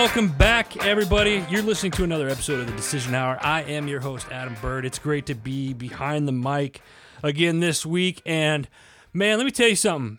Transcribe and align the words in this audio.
And 0.00 0.06
welcome 0.06 0.28
back, 0.28 0.82
everybody. 0.86 1.44
You're 1.50 1.60
listening 1.60 1.92
to 1.92 2.04
another 2.04 2.30
episode 2.30 2.58
of 2.60 2.66
the 2.66 2.72
Decision 2.72 3.14
Hour. 3.14 3.38
I 3.42 3.64
am 3.64 3.86
your 3.86 4.00
host, 4.00 4.28
Adam 4.32 4.56
Bird. 4.62 4.86
It's 4.86 4.98
great 4.98 5.26
to 5.26 5.34
be 5.34 5.74
behind 5.74 6.26
the 6.26 6.32
mic 6.32 6.80
again 7.22 7.60
this 7.60 7.84
week. 7.84 8.22
And 8.24 8.66
man, 9.12 9.36
let 9.36 9.44
me 9.44 9.50
tell 9.50 9.68
you 9.68 9.76
something. 9.76 10.18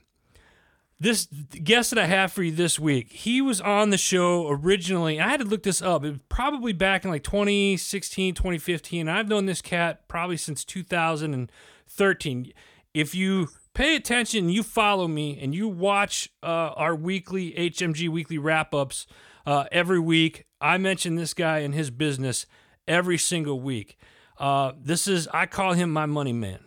This 1.00 1.26
guest 1.26 1.90
that 1.90 1.98
I 1.98 2.06
have 2.06 2.32
for 2.32 2.44
you 2.44 2.52
this 2.52 2.80
week, 2.80 3.12
he 3.12 3.42
was 3.42 3.60
on 3.60 3.90
the 3.90 3.98
show 3.98 4.48
originally. 4.50 5.20
I 5.20 5.30
had 5.30 5.40
to 5.40 5.48
look 5.48 5.64
this 5.64 5.82
up. 5.82 6.06
It 6.06 6.12
was 6.12 6.22
probably 6.30 6.74
back 6.74 7.04
in 7.04 7.10
like 7.10 7.24
2016, 7.24 8.36
2015. 8.36 9.10
I've 9.10 9.30
known 9.30 9.48
this 9.48 9.64
cat 9.64 10.08
probably 10.08 10.38
since 10.38 10.64
2013. 10.64 12.54
If 12.94 13.16
you 13.16 13.48
pay 13.74 13.96
attention, 13.96 14.50
you 14.50 14.62
follow 14.62 15.08
me, 15.08 15.40
and 15.42 15.56
you 15.56 15.68
watch 15.68 16.30
uh, 16.44 16.46
our 16.76 16.94
weekly 16.94 17.54
HMG 17.54 18.10
weekly 18.10 18.38
wrap 18.38 18.76
ups 18.76 19.08
uh, 19.46 19.66
every 19.72 20.00
week. 20.00 20.46
I 20.60 20.78
mention 20.78 21.16
this 21.16 21.34
guy 21.34 21.60
and 21.60 21.74
his 21.74 21.90
business 21.90 22.46
every 22.88 23.18
single 23.18 23.60
week. 23.60 23.98
Uh, 24.38 24.74
this 24.82 25.08
is 25.08 25.28
I 25.34 25.46
call 25.46 25.74
him 25.74 25.92
my 25.92 26.06
money 26.06 26.34
man. 26.34 26.60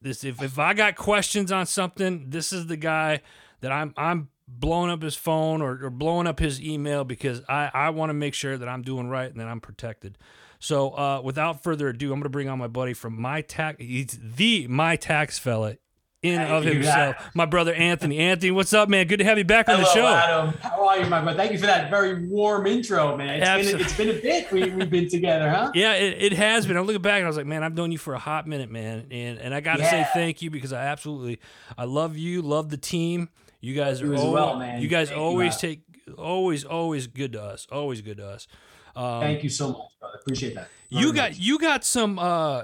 This 0.00 0.24
if, 0.24 0.42
if 0.42 0.58
I 0.58 0.74
got 0.74 0.96
questions 0.96 1.52
on 1.52 1.66
something, 1.66 2.30
this 2.30 2.52
is 2.52 2.66
the 2.66 2.76
guy 2.76 3.20
that 3.60 3.72
I'm 3.72 3.94
I'm 3.96 4.28
blowing 4.48 4.90
up 4.90 5.02
his 5.02 5.16
phone 5.16 5.62
or, 5.62 5.84
or 5.84 5.90
blowing 5.90 6.26
up 6.26 6.38
his 6.38 6.60
email 6.60 7.04
because 7.04 7.42
I, 7.48 7.70
I 7.72 7.90
want 7.90 8.10
to 8.10 8.14
make 8.14 8.34
sure 8.34 8.58
that 8.58 8.68
I'm 8.68 8.82
doing 8.82 9.08
right 9.08 9.30
and 9.30 9.40
that 9.40 9.48
I'm 9.48 9.60
protected. 9.60 10.18
So 10.58 10.90
uh, 10.90 11.20
without 11.22 11.62
further 11.62 11.88
ado, 11.88 12.08
I'm 12.12 12.20
going 12.20 12.24
to 12.24 12.28
bring 12.28 12.48
on 12.48 12.58
my 12.58 12.68
buddy 12.68 12.94
from 12.94 13.20
my 13.20 13.40
tax. 13.40 13.78
He's 13.80 14.18
the 14.20 14.66
my 14.68 14.96
tax 14.96 15.38
fella 15.38 15.76
in 16.22 16.36
Thank 16.36 16.50
of 16.50 16.64
himself. 16.64 17.16
My 17.34 17.46
brother 17.46 17.74
Anthony. 17.74 18.18
Anthony, 18.18 18.52
what's 18.52 18.72
up, 18.72 18.88
man? 18.88 19.08
Good 19.08 19.18
to 19.18 19.24
have 19.24 19.38
you 19.38 19.44
back 19.44 19.68
on 19.68 19.80
the 19.80 19.86
Hello, 19.86 20.06
show. 20.06 20.06
Adam. 20.06 20.54
How 20.60 20.88
are 20.88 20.98
you, 21.00 21.06
my 21.06 21.20
brother? 21.20 21.36
Thank 21.36 21.50
you 21.50 21.58
for 21.58 21.66
that 21.66 21.90
very 21.90 22.26
warm 22.28 22.64
intro, 22.68 23.16
man. 23.16 23.42
It's, 23.42 23.70
been, 23.72 23.80
it's 23.80 23.96
been 23.96 24.08
a 24.10 24.20
bit 24.20 24.52
we, 24.52 24.70
we've 24.70 24.88
been 24.88 25.08
together, 25.08 25.50
huh? 25.50 25.72
Yeah, 25.74 25.94
it, 25.94 26.22
it 26.22 26.32
has 26.34 26.64
been. 26.64 26.76
I'm 26.76 26.86
looking 26.86 27.02
back 27.02 27.16
and 27.16 27.24
I 27.24 27.28
was 27.28 27.36
like, 27.36 27.46
man, 27.46 27.64
I've 27.64 27.74
known 27.74 27.90
you 27.90 27.98
for 27.98 28.14
a 28.14 28.20
hot 28.20 28.46
minute, 28.46 28.70
man. 28.70 29.08
And 29.10 29.38
and 29.40 29.52
I 29.52 29.60
got 29.60 29.78
to 29.78 29.84
say 29.84 30.06
thank 30.14 30.42
you 30.42 30.50
because 30.50 30.72
I 30.72 30.84
absolutely 30.86 31.40
I 31.76 31.84
love 31.84 32.16
you, 32.16 32.40
love 32.40 32.70
the 32.70 32.76
team. 32.76 33.28
You 33.60 33.74
guys 33.74 34.00
are 34.00 34.14
always, 34.14 34.22
well, 34.22 34.58
man. 34.58 34.80
you 34.80 34.88
guys 34.88 35.08
Thank 35.08 35.20
always 35.20 35.56
Adam. 35.56 35.60
take 35.60 35.80
always 36.16 36.64
always 36.64 37.08
good 37.08 37.32
to 37.32 37.42
us. 37.42 37.66
Always 37.72 38.00
good 38.00 38.18
to 38.18 38.28
us. 38.28 38.46
Um, 38.94 39.20
Thank 39.22 39.42
you 39.42 39.50
so 39.50 39.68
much, 39.68 39.88
brother. 39.98 40.18
Appreciate 40.20 40.54
that. 40.54 40.68
you 40.88 41.12
got 41.12 41.30
much. 41.30 41.38
you 41.38 41.58
got 41.58 41.84
some 41.84 42.18
uh 42.18 42.62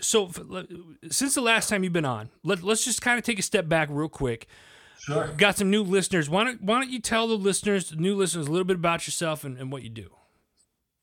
so 0.00 0.30
since 1.10 1.34
the 1.34 1.40
last 1.40 1.68
time 1.68 1.84
you've 1.84 1.92
been 1.92 2.04
on 2.04 2.30
let, 2.42 2.62
let's 2.62 2.84
just 2.84 3.02
kind 3.02 3.18
of 3.18 3.24
take 3.24 3.38
a 3.38 3.42
step 3.42 3.68
back 3.68 3.88
real 3.90 4.08
quick 4.08 4.46
sure. 5.00 5.28
got 5.36 5.56
some 5.56 5.70
new 5.70 5.82
listeners 5.82 6.28
why 6.28 6.44
don't 6.44 6.62
why 6.62 6.80
don't 6.80 6.90
you 6.90 7.00
tell 7.00 7.26
the 7.28 7.34
listeners 7.34 7.94
new 7.96 8.14
listeners 8.14 8.46
a 8.46 8.50
little 8.50 8.64
bit 8.64 8.76
about 8.76 9.06
yourself 9.06 9.44
and, 9.44 9.58
and 9.58 9.72
what 9.72 9.82
you 9.82 9.90
do 9.90 10.10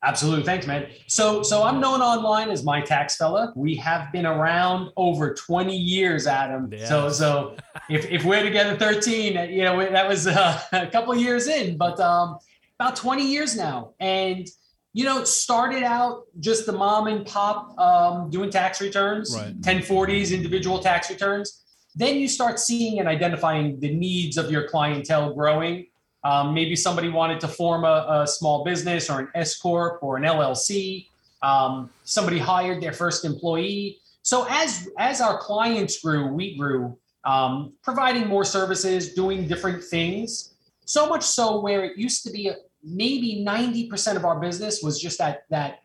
Absolutely. 0.04 0.44
Thanks, 0.44 0.64
man. 0.64 0.86
So, 1.08 1.42
so 1.42 1.64
I'm 1.64 1.80
known 1.80 2.00
online 2.00 2.50
as 2.50 2.62
my 2.64 2.80
tax 2.80 3.16
fella. 3.16 3.52
We 3.56 3.74
have 3.76 4.12
been 4.12 4.26
around 4.26 4.90
over 4.96 5.34
20 5.34 5.76
years, 5.76 6.28
Adam. 6.28 6.72
Yeah. 6.72 6.86
So, 6.86 7.10
so 7.10 7.56
if, 7.90 8.08
if 8.08 8.24
we're 8.24 8.44
together 8.44 8.76
13, 8.76 9.36
uh, 9.36 9.42
you 9.42 9.64
know, 9.64 9.90
that 9.90 10.06
was 10.08 10.28
uh, 10.28 10.62
a 10.72 10.86
couple 10.86 11.12
of 11.12 11.18
years 11.20 11.48
in, 11.48 11.76
but 11.76 11.98
um, 11.98 12.38
about 12.78 12.94
20 12.94 13.26
years 13.26 13.56
now. 13.56 13.94
And, 13.98 14.48
you 14.92 15.04
know, 15.04 15.20
it 15.20 15.28
started 15.28 15.82
out 15.82 16.24
just 16.40 16.66
the 16.66 16.72
mom 16.72 17.06
and 17.06 17.24
pop 17.26 17.78
um, 17.78 18.30
doing 18.30 18.50
tax 18.50 18.80
returns, 18.80 19.34
Right. 19.36 19.60
1040s, 19.60 20.34
individual 20.34 20.78
tax 20.78 21.10
returns. 21.10 21.64
Then 21.94 22.16
you 22.16 22.28
start 22.28 22.58
seeing 22.58 22.98
and 22.98 23.08
identifying 23.08 23.80
the 23.80 23.94
needs 23.94 24.36
of 24.36 24.50
your 24.50 24.68
clientele 24.68 25.34
growing. 25.34 25.86
Um, 26.24 26.54
maybe 26.54 26.74
somebody 26.74 27.08
wanted 27.08 27.40
to 27.40 27.48
form 27.48 27.84
a, 27.84 28.22
a 28.22 28.26
small 28.26 28.64
business 28.64 29.08
or 29.08 29.20
an 29.20 29.28
S 29.34 29.56
corp 29.56 30.02
or 30.02 30.16
an 30.16 30.24
LLC. 30.24 31.06
Um, 31.42 31.90
somebody 32.04 32.38
hired 32.38 32.82
their 32.82 32.92
first 32.92 33.24
employee. 33.24 33.98
So 34.22 34.46
as 34.50 34.88
as 34.98 35.20
our 35.20 35.38
clients 35.38 36.00
grew, 36.02 36.26
we 36.26 36.56
grew, 36.56 36.98
um, 37.24 37.72
providing 37.82 38.26
more 38.26 38.44
services, 38.44 39.14
doing 39.14 39.46
different 39.46 39.82
things. 39.82 40.54
So 40.84 41.08
much 41.08 41.22
so 41.22 41.60
where 41.60 41.84
it 41.84 41.96
used 41.96 42.24
to 42.24 42.30
be 42.30 42.50
maybe 42.88 43.42
ninety 43.42 43.88
percent 43.88 44.16
of 44.16 44.24
our 44.24 44.38
business 44.40 44.82
was 44.82 45.00
just 45.00 45.18
that 45.18 45.44
that 45.50 45.80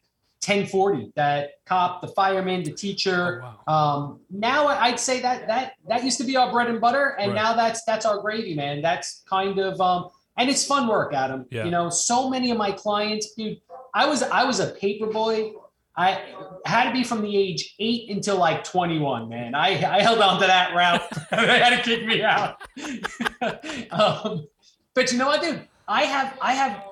1040, 0.46 1.14
that 1.16 1.52
cop, 1.66 2.02
the 2.02 2.08
fireman, 2.10 2.64
the 2.64 2.72
teacher. 2.72 3.46
Oh, 3.66 3.74
Um, 3.74 4.20
now 4.30 4.68
I'd 4.68 5.00
say 5.00 5.22
that 5.22 5.48
that 5.48 5.74
that 5.88 6.04
used 6.04 6.18
to 6.18 6.26
be 6.26 6.36
our 6.36 6.52
bread 6.52 6.68
and 6.70 6.82
butter, 6.82 7.16
and 7.18 7.32
Right. 7.32 7.42
now 7.42 7.54
that's 7.54 7.84
that's 7.86 8.06
our 8.06 8.20
gravy, 8.20 8.54
man. 8.54 8.82
That's 8.82 9.24
kind 9.30 9.58
of 9.58 9.80
um, 9.80 10.10
and 10.38 10.50
it's 10.50 10.66
fun 10.66 10.88
work, 10.88 11.14
Adam. 11.14 11.46
Yeah. 11.50 11.64
You 11.66 11.72
know, 11.72 11.90
so 11.90 12.30
many 12.30 12.52
of 12.52 12.58
my 12.58 12.72
clients, 12.72 13.34
dude. 13.36 13.62
I 13.94 14.06
was 14.06 14.22
I 14.24 14.44
was 14.44 14.60
a 14.60 14.72
paper 14.72 15.06
boy. 15.08 15.54
I 15.96 16.20
had 16.66 16.86
to 16.86 16.92
be 16.92 17.04
from 17.04 17.22
the 17.22 17.38
age 17.38 17.76
eight 17.78 18.10
until 18.10 18.38
like 18.38 18.64
21, 18.64 19.30
man. 19.30 19.54
I, 19.54 19.68
I 19.98 20.02
held 20.02 20.20
on 20.22 20.42
to 20.42 20.48
that 20.48 20.74
route. 20.74 21.04
they 21.30 21.60
had 21.60 21.78
to 21.78 21.84
kick 21.84 22.04
me 22.08 22.24
out. 22.24 22.56
um, 23.92 24.48
but 24.96 25.12
you 25.12 25.20
know 25.20 25.28
what, 25.28 25.42
dude? 25.42 25.68
I 25.88 26.04
have 26.04 26.38
I 26.42 26.54
have 26.54 26.84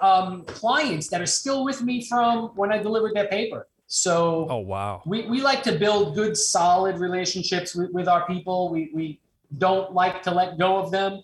um, 0.00 0.44
clients 0.44 1.08
that 1.08 1.20
are 1.20 1.26
still 1.26 1.64
with 1.64 1.82
me 1.82 2.04
from 2.04 2.48
when 2.56 2.72
I 2.72 2.78
delivered 2.78 3.14
their 3.14 3.28
paper. 3.28 3.68
So 3.86 4.46
oh 4.48 4.58
wow 4.58 5.02
we, 5.04 5.26
we 5.26 5.40
like 5.40 5.62
to 5.64 5.72
build 5.72 6.14
good, 6.14 6.36
solid 6.36 6.98
relationships 6.98 7.74
with, 7.74 7.90
with 7.92 8.06
our 8.06 8.26
people. 8.26 8.70
We, 8.70 8.90
we 8.94 9.20
don't 9.58 9.92
like 9.92 10.22
to 10.22 10.30
let 10.30 10.58
go 10.58 10.76
of 10.76 10.90
them. 10.90 11.22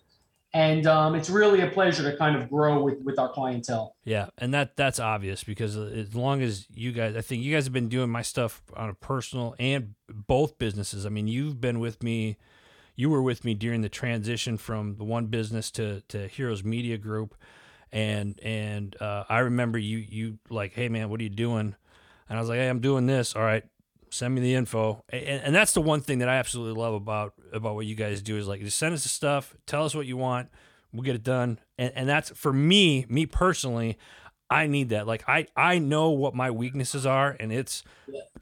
And 0.54 0.86
um, 0.86 1.14
it's 1.14 1.28
really 1.28 1.60
a 1.60 1.68
pleasure 1.68 2.10
to 2.10 2.16
kind 2.16 2.34
of 2.34 2.48
grow 2.48 2.82
with, 2.82 3.00
with 3.02 3.18
our 3.18 3.28
clientele. 3.28 3.94
Yeah, 4.04 4.28
and 4.38 4.54
that 4.54 4.74
that's 4.74 4.98
obvious 4.98 5.44
because 5.44 5.76
as 5.76 6.14
long 6.14 6.40
as 6.40 6.66
you 6.72 6.92
guys, 6.92 7.14
I 7.14 7.20
think 7.20 7.42
you 7.42 7.54
guys 7.54 7.64
have 7.64 7.74
been 7.74 7.90
doing 7.90 8.08
my 8.08 8.22
stuff 8.22 8.62
on 8.74 8.88
a 8.88 8.94
personal 8.94 9.54
and 9.58 9.94
both 10.08 10.56
businesses. 10.56 11.04
I 11.04 11.10
mean, 11.10 11.28
you've 11.28 11.60
been 11.60 11.78
with 11.78 12.02
me, 12.02 12.38
you 12.94 13.10
were 13.10 13.20
with 13.20 13.44
me 13.44 13.52
during 13.52 13.82
the 13.82 13.90
transition 13.90 14.56
from 14.56 14.96
the 14.96 15.04
one 15.04 15.26
business 15.26 15.70
to 15.72 16.00
to 16.08 16.26
Heroes 16.26 16.64
Media 16.64 16.96
Group, 16.96 17.34
and 17.92 18.38
and 18.42 18.96
uh, 19.00 19.24
I 19.28 19.40
remember 19.40 19.78
you 19.78 19.98
you 19.98 20.38
like, 20.50 20.72
hey 20.74 20.88
man, 20.88 21.08
what 21.08 21.20
are 21.20 21.24
you 21.24 21.28
doing? 21.30 21.74
And 22.28 22.38
I 22.38 22.40
was 22.40 22.48
like, 22.48 22.58
hey, 22.58 22.68
I'm 22.68 22.80
doing 22.80 23.06
this. 23.06 23.36
All 23.36 23.42
right, 23.42 23.64
send 24.10 24.34
me 24.34 24.40
the 24.40 24.54
info. 24.54 25.04
And, 25.10 25.22
and 25.44 25.54
that's 25.54 25.72
the 25.72 25.80
one 25.80 26.00
thing 26.00 26.18
that 26.18 26.28
I 26.28 26.36
absolutely 26.36 26.80
love 26.80 26.94
about 26.94 27.34
about 27.52 27.74
what 27.74 27.86
you 27.86 27.94
guys 27.94 28.22
do 28.22 28.36
is 28.36 28.48
like 28.48 28.60
just 28.60 28.78
send 28.78 28.94
us 28.94 29.02
the 29.02 29.08
stuff, 29.08 29.54
tell 29.66 29.84
us 29.84 29.94
what 29.94 30.06
you 30.06 30.16
want, 30.16 30.48
we'll 30.92 31.02
get 31.02 31.14
it 31.14 31.22
done. 31.22 31.58
And 31.78 31.92
and 31.94 32.08
that's 32.08 32.30
for 32.30 32.52
me, 32.52 33.06
me 33.08 33.26
personally, 33.26 33.98
I 34.50 34.66
need 34.66 34.88
that. 34.90 35.06
Like 35.06 35.24
I 35.28 35.46
I 35.56 35.78
know 35.78 36.10
what 36.10 36.34
my 36.34 36.50
weaknesses 36.50 37.06
are, 37.06 37.36
and 37.38 37.52
it's 37.52 37.82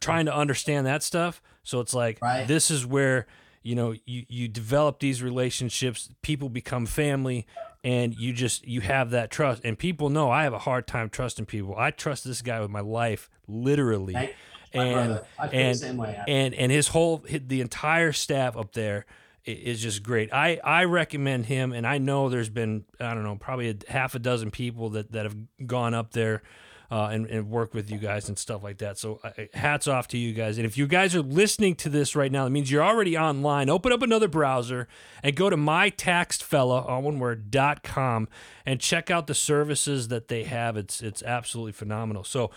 trying 0.00 0.26
to 0.26 0.34
understand 0.34 0.86
that 0.86 1.02
stuff. 1.02 1.40
So 1.62 1.80
it's 1.80 1.94
like 1.94 2.18
Right. 2.20 2.46
this 2.46 2.70
is 2.70 2.84
where 2.86 3.26
you 3.64 3.74
know 3.74 3.92
you 4.06 4.24
you 4.28 4.46
develop 4.46 5.00
these 5.00 5.20
relationships, 5.22 6.08
people 6.22 6.48
become 6.48 6.86
family. 6.86 7.46
And 7.86 8.14
you 8.14 8.32
just 8.32 8.66
you 8.66 8.80
have 8.80 9.10
that 9.10 9.30
trust, 9.30 9.60
and 9.62 9.78
people 9.78 10.08
know 10.08 10.30
I 10.30 10.44
have 10.44 10.54
a 10.54 10.58
hard 10.60 10.86
time 10.86 11.10
trusting 11.10 11.44
people. 11.44 11.74
I 11.76 11.90
trust 11.90 12.24
this 12.24 12.40
guy 12.40 12.60
with 12.60 12.70
my 12.70 12.80
life, 12.80 13.28
literally 13.46 14.14
Thank- 14.14 14.32
My 14.74 14.84
and 14.84 14.94
brother, 14.94 15.26
I 15.38 15.48
feel 15.48 15.60
and 15.60 15.74
the 15.74 15.78
same 15.78 15.96
way. 15.98 16.18
And 16.26 16.54
and 16.54 16.72
his 16.72 16.88
whole 16.88 17.26
the 17.28 17.60
entire 17.60 18.12
staff 18.12 18.56
up 18.56 18.72
there 18.72 19.04
is 19.44 19.82
just 19.82 20.02
great. 20.02 20.32
I 20.32 20.58
I 20.64 20.84
recommend 20.84 21.44
him, 21.44 21.74
and 21.74 21.86
I 21.86 21.98
know 21.98 22.30
there's 22.30 22.48
been 22.48 22.84
I 22.98 23.12
don't 23.12 23.22
know 23.22 23.36
probably 23.36 23.68
a 23.68 23.92
half 23.92 24.14
a 24.14 24.18
dozen 24.18 24.50
people 24.50 24.88
that 24.90 25.12
that 25.12 25.24
have 25.26 25.36
gone 25.66 25.92
up 25.92 26.12
there. 26.12 26.42
Uh, 26.90 27.08
and, 27.10 27.26
and 27.26 27.48
work 27.48 27.72
with 27.72 27.90
you 27.90 27.96
guys 27.98 28.28
and 28.28 28.38
stuff 28.38 28.62
like 28.62 28.78
that. 28.78 28.98
So 28.98 29.18
uh, 29.24 29.30
hats 29.54 29.88
off 29.88 30.06
to 30.08 30.18
you 30.18 30.32
guys. 30.32 30.58
And 30.58 30.66
if 30.66 30.76
you 30.76 30.86
guys 30.86 31.16
are 31.16 31.22
listening 31.22 31.74
to 31.76 31.88
this 31.88 32.14
right 32.14 32.30
now, 32.30 32.44
that 32.44 32.50
means 32.50 32.70
you're 32.70 32.84
already 32.84 33.16
online. 33.16 33.70
Open 33.70 33.90
up 33.90 34.02
another 34.02 34.28
browser 34.28 34.86
and 35.22 35.34
go 35.34 35.48
to 35.48 35.56
mytaxfella, 35.56 36.88
all 36.88 37.02
one 37.02 37.18
word, 37.18 37.50
dot 37.50 37.82
com 37.82 38.28
and 38.66 38.80
check 38.80 39.10
out 39.10 39.26
the 39.26 39.34
services 39.34 40.08
that 40.08 40.28
they 40.28 40.44
have. 40.44 40.76
It's 40.76 41.02
it's 41.02 41.22
absolutely 41.22 41.72
phenomenal. 41.72 42.22
So 42.22 42.50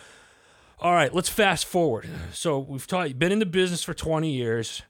all 0.79 0.93
right, 0.93 1.13
let's 1.13 1.29
fast 1.29 1.65
forward. 1.65 2.07
So 2.33 2.59
we've 2.59 2.85
taught 2.85 3.17
been 3.17 3.31
in 3.31 3.39
the 3.39 3.47
business 3.47 3.83
for 3.83 3.95
20 3.95 4.31
years. 4.31 4.83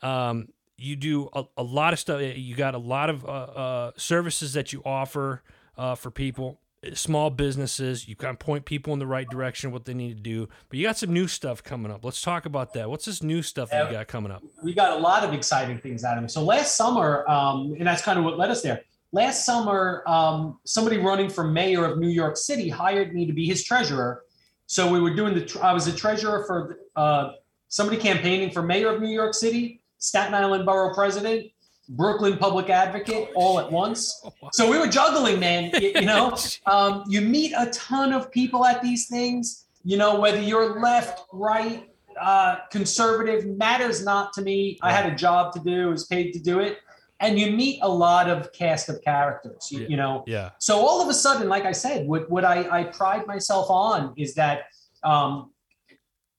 Um, 0.00 0.48
you 0.78 0.96
do 0.96 1.28
a, 1.34 1.44
a 1.56 1.62
lot 1.62 1.92
of 1.92 1.98
stuff. 1.98 2.22
You 2.22 2.54
got 2.54 2.74
a 2.74 2.78
lot 2.78 3.10
of 3.10 3.24
uh, 3.24 3.28
uh, 3.28 3.90
services 3.96 4.54
that 4.54 4.72
you 4.72 4.80
offer 4.86 5.42
uh, 5.76 5.96
for 5.96 6.10
people, 6.10 6.60
small 6.94 7.30
businesses. 7.30 8.08
You 8.08 8.16
kind 8.16 8.32
of 8.32 8.38
point 8.38 8.64
people 8.64 8.92
in 8.92 8.98
the 8.98 9.06
right 9.06 9.28
direction, 9.28 9.72
what 9.72 9.84
they 9.84 9.94
need 9.94 10.16
to 10.16 10.22
do. 10.22 10.48
But 10.68 10.78
you 10.78 10.86
got 10.86 10.96
some 10.96 11.12
new 11.12 11.26
stuff 11.26 11.62
coming 11.62 11.90
up. 11.90 12.04
Let's 12.04 12.22
talk 12.22 12.46
about 12.46 12.72
that. 12.74 12.88
What's 12.88 13.04
this 13.04 13.22
new 13.22 13.42
stuff 13.42 13.70
that 13.70 13.86
you 13.86 13.92
got 13.96 14.08
coming 14.08 14.32
up? 14.32 14.42
we 14.62 14.72
got 14.74 14.96
a 14.96 15.00
lot 15.00 15.24
of 15.24 15.32
exciting 15.32 15.78
things, 15.78 16.04
Adam. 16.04 16.28
So 16.28 16.42
last 16.42 16.76
summer, 16.76 17.28
um, 17.28 17.74
and 17.78 17.86
that's 17.86 18.02
kind 18.02 18.18
of 18.18 18.24
what 18.24 18.38
led 18.38 18.50
us 18.50 18.62
there. 18.62 18.82
Last 19.12 19.46
summer, 19.46 20.02
um, 20.06 20.58
somebody 20.64 20.98
running 20.98 21.30
for 21.30 21.44
mayor 21.44 21.84
of 21.84 21.98
New 21.98 22.08
York 22.08 22.36
City 22.36 22.68
hired 22.68 23.14
me 23.14 23.26
to 23.26 23.32
be 23.32 23.46
his 23.46 23.64
treasurer. 23.64 24.24
So 24.66 24.90
we 24.90 25.00
were 25.00 25.14
doing 25.14 25.34
the. 25.34 25.44
tr- 25.44 25.62
I 25.62 25.72
was 25.72 25.86
a 25.86 25.96
treasurer 25.96 26.44
for 26.46 26.80
uh, 26.94 27.32
somebody 27.68 27.96
campaigning 27.98 28.50
for 28.50 28.62
mayor 28.62 28.94
of 28.94 29.00
New 29.00 29.08
York 29.08 29.32
City, 29.32 29.80
Staten 29.96 30.34
Island 30.34 30.66
Borough 30.66 30.94
president, 30.94 31.50
Brooklyn 31.88 32.36
Public 32.38 32.68
Advocate 32.70 33.30
all 33.34 33.58
at 33.58 33.70
once. 33.70 34.24
So 34.52 34.70
we 34.70 34.78
were 34.78 34.86
juggling, 34.86 35.38
man. 35.40 35.70
You, 35.74 35.92
you 35.94 36.06
know, 36.06 36.34
um, 36.66 37.04
you 37.08 37.20
meet 37.20 37.52
a 37.56 37.66
ton 37.70 38.12
of 38.12 38.30
people 38.30 38.64
at 38.64 38.80
these 38.82 39.08
things. 39.08 39.66
You 39.84 39.96
know, 39.98 40.18
whether 40.18 40.40
you're 40.40 40.80
left, 40.80 41.26
right, 41.32 41.88
uh, 42.20 42.56
conservative 42.70 43.46
matters 43.46 44.02
not 44.04 44.32
to 44.34 44.42
me. 44.42 44.78
I 44.82 44.90
had 44.92 45.10
a 45.12 45.14
job 45.14 45.52
to 45.54 45.60
do, 45.60 45.88
was 45.90 46.06
paid 46.06 46.32
to 46.32 46.38
do 46.38 46.60
it. 46.60 46.78
And 47.20 47.38
you 47.38 47.50
meet 47.50 47.80
a 47.82 47.88
lot 47.88 48.30
of 48.30 48.52
cast 48.52 48.88
of 48.88 49.02
characters, 49.02 49.70
you, 49.70 49.80
Yeah. 49.80 49.86
you 49.88 49.96
know. 49.96 50.24
Yeah. 50.26 50.50
So 50.58 50.78
all 50.78 51.02
of 51.02 51.08
a 51.08 51.14
sudden, 51.14 51.48
like 51.48 51.64
I 51.64 51.72
said, 51.72 52.06
what, 52.06 52.30
what 52.30 52.44
I, 52.44 52.68
I 52.70 52.84
pride 52.84 53.26
myself 53.26 53.68
on 53.70 54.14
is 54.16 54.34
that 54.34 54.62
um, 55.02 55.50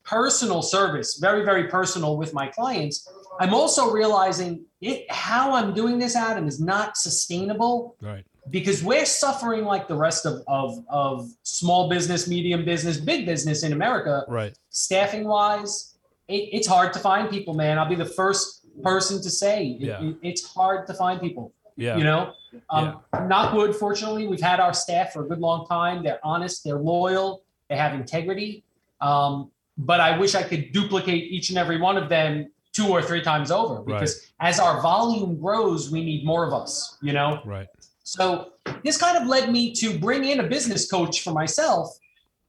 personal 0.03 0.61
service, 0.61 1.17
very, 1.19 1.43
very 1.43 1.67
personal 1.67 2.17
with 2.17 2.33
my 2.33 2.47
clients. 2.47 3.07
I'm 3.39 3.53
also 3.53 3.89
realizing 3.91 4.65
it, 4.81 5.09
how 5.09 5.53
I'm 5.53 5.73
doing 5.73 5.97
this, 5.97 6.15
Adam, 6.15 6.47
is 6.47 6.59
not 6.59 6.97
sustainable 6.97 7.95
Right. 8.01 8.25
because 8.49 8.83
we're 8.83 9.05
suffering 9.05 9.63
like 9.63 9.87
the 9.87 9.95
rest 9.95 10.25
of, 10.25 10.43
of, 10.47 10.77
of 10.89 11.29
small 11.43 11.89
business, 11.89 12.27
medium 12.27 12.65
business, 12.65 12.97
big 12.97 13.25
business 13.25 13.63
in 13.63 13.71
America, 13.73 14.25
Right. 14.27 14.57
staffing 14.69 15.23
wise. 15.25 15.95
It, 16.27 16.49
it's 16.51 16.67
hard 16.67 16.91
to 16.93 16.99
find 16.99 17.29
people, 17.29 17.53
man. 17.53 17.79
I'll 17.79 17.87
be 17.89 17.95
the 17.95 18.05
first 18.05 18.65
person 18.83 19.21
to 19.21 19.29
say 19.29 19.63
Yeah. 19.79 20.01
it- 20.03 20.17
it's 20.21 20.53
hard 20.53 20.85
to 20.87 20.93
find 20.93 21.19
people 21.19 21.51
Yeah. 21.75 21.97
you 21.97 22.03
know 22.05 22.33
um, 22.69 22.99
knock 23.27 23.53
wood 23.53 23.75
fortunately 23.75 24.25
we've 24.27 24.39
had 24.41 24.59
our 24.61 24.73
staff 24.73 25.11
for 25.13 25.23
a 25.25 25.27
good 25.27 25.39
long 25.39 25.65
time 25.67 26.01
they're 26.03 26.19
honest 26.23 26.63
they're 26.63 26.77
loyal 26.79 27.41
they 27.69 27.75
have 27.75 27.93
integrity 27.93 28.63
um, 29.01 29.51
but 29.77 29.99
i 29.99 30.17
wish 30.17 30.33
i 30.33 30.43
could 30.43 30.71
duplicate 30.71 31.23
each 31.29 31.49
and 31.49 31.57
every 31.57 31.77
one 31.79 31.97
of 31.97 32.07
them 32.07 32.49
two 32.79 32.89
or 32.89 33.01
three 33.01 33.21
times 33.21 33.51
over 33.51 33.81
because 33.81 34.31
as 34.39 34.59
our 34.59 34.81
volume 34.81 35.39
grows 35.39 35.91
we 35.91 36.03
need 36.03 36.25
more 36.25 36.43
of 36.47 36.53
us 36.53 36.97
you 37.01 37.13
know 37.13 37.41
Right. 37.45 37.67
so 38.03 38.53
this 38.83 38.97
kind 38.97 39.17
of 39.17 39.27
led 39.27 39.51
me 39.51 39.73
to 39.81 39.97
bring 39.99 40.23
in 40.23 40.39
a 40.39 40.47
business 40.55 40.89
coach 40.89 41.21
for 41.21 41.33
myself 41.41 41.85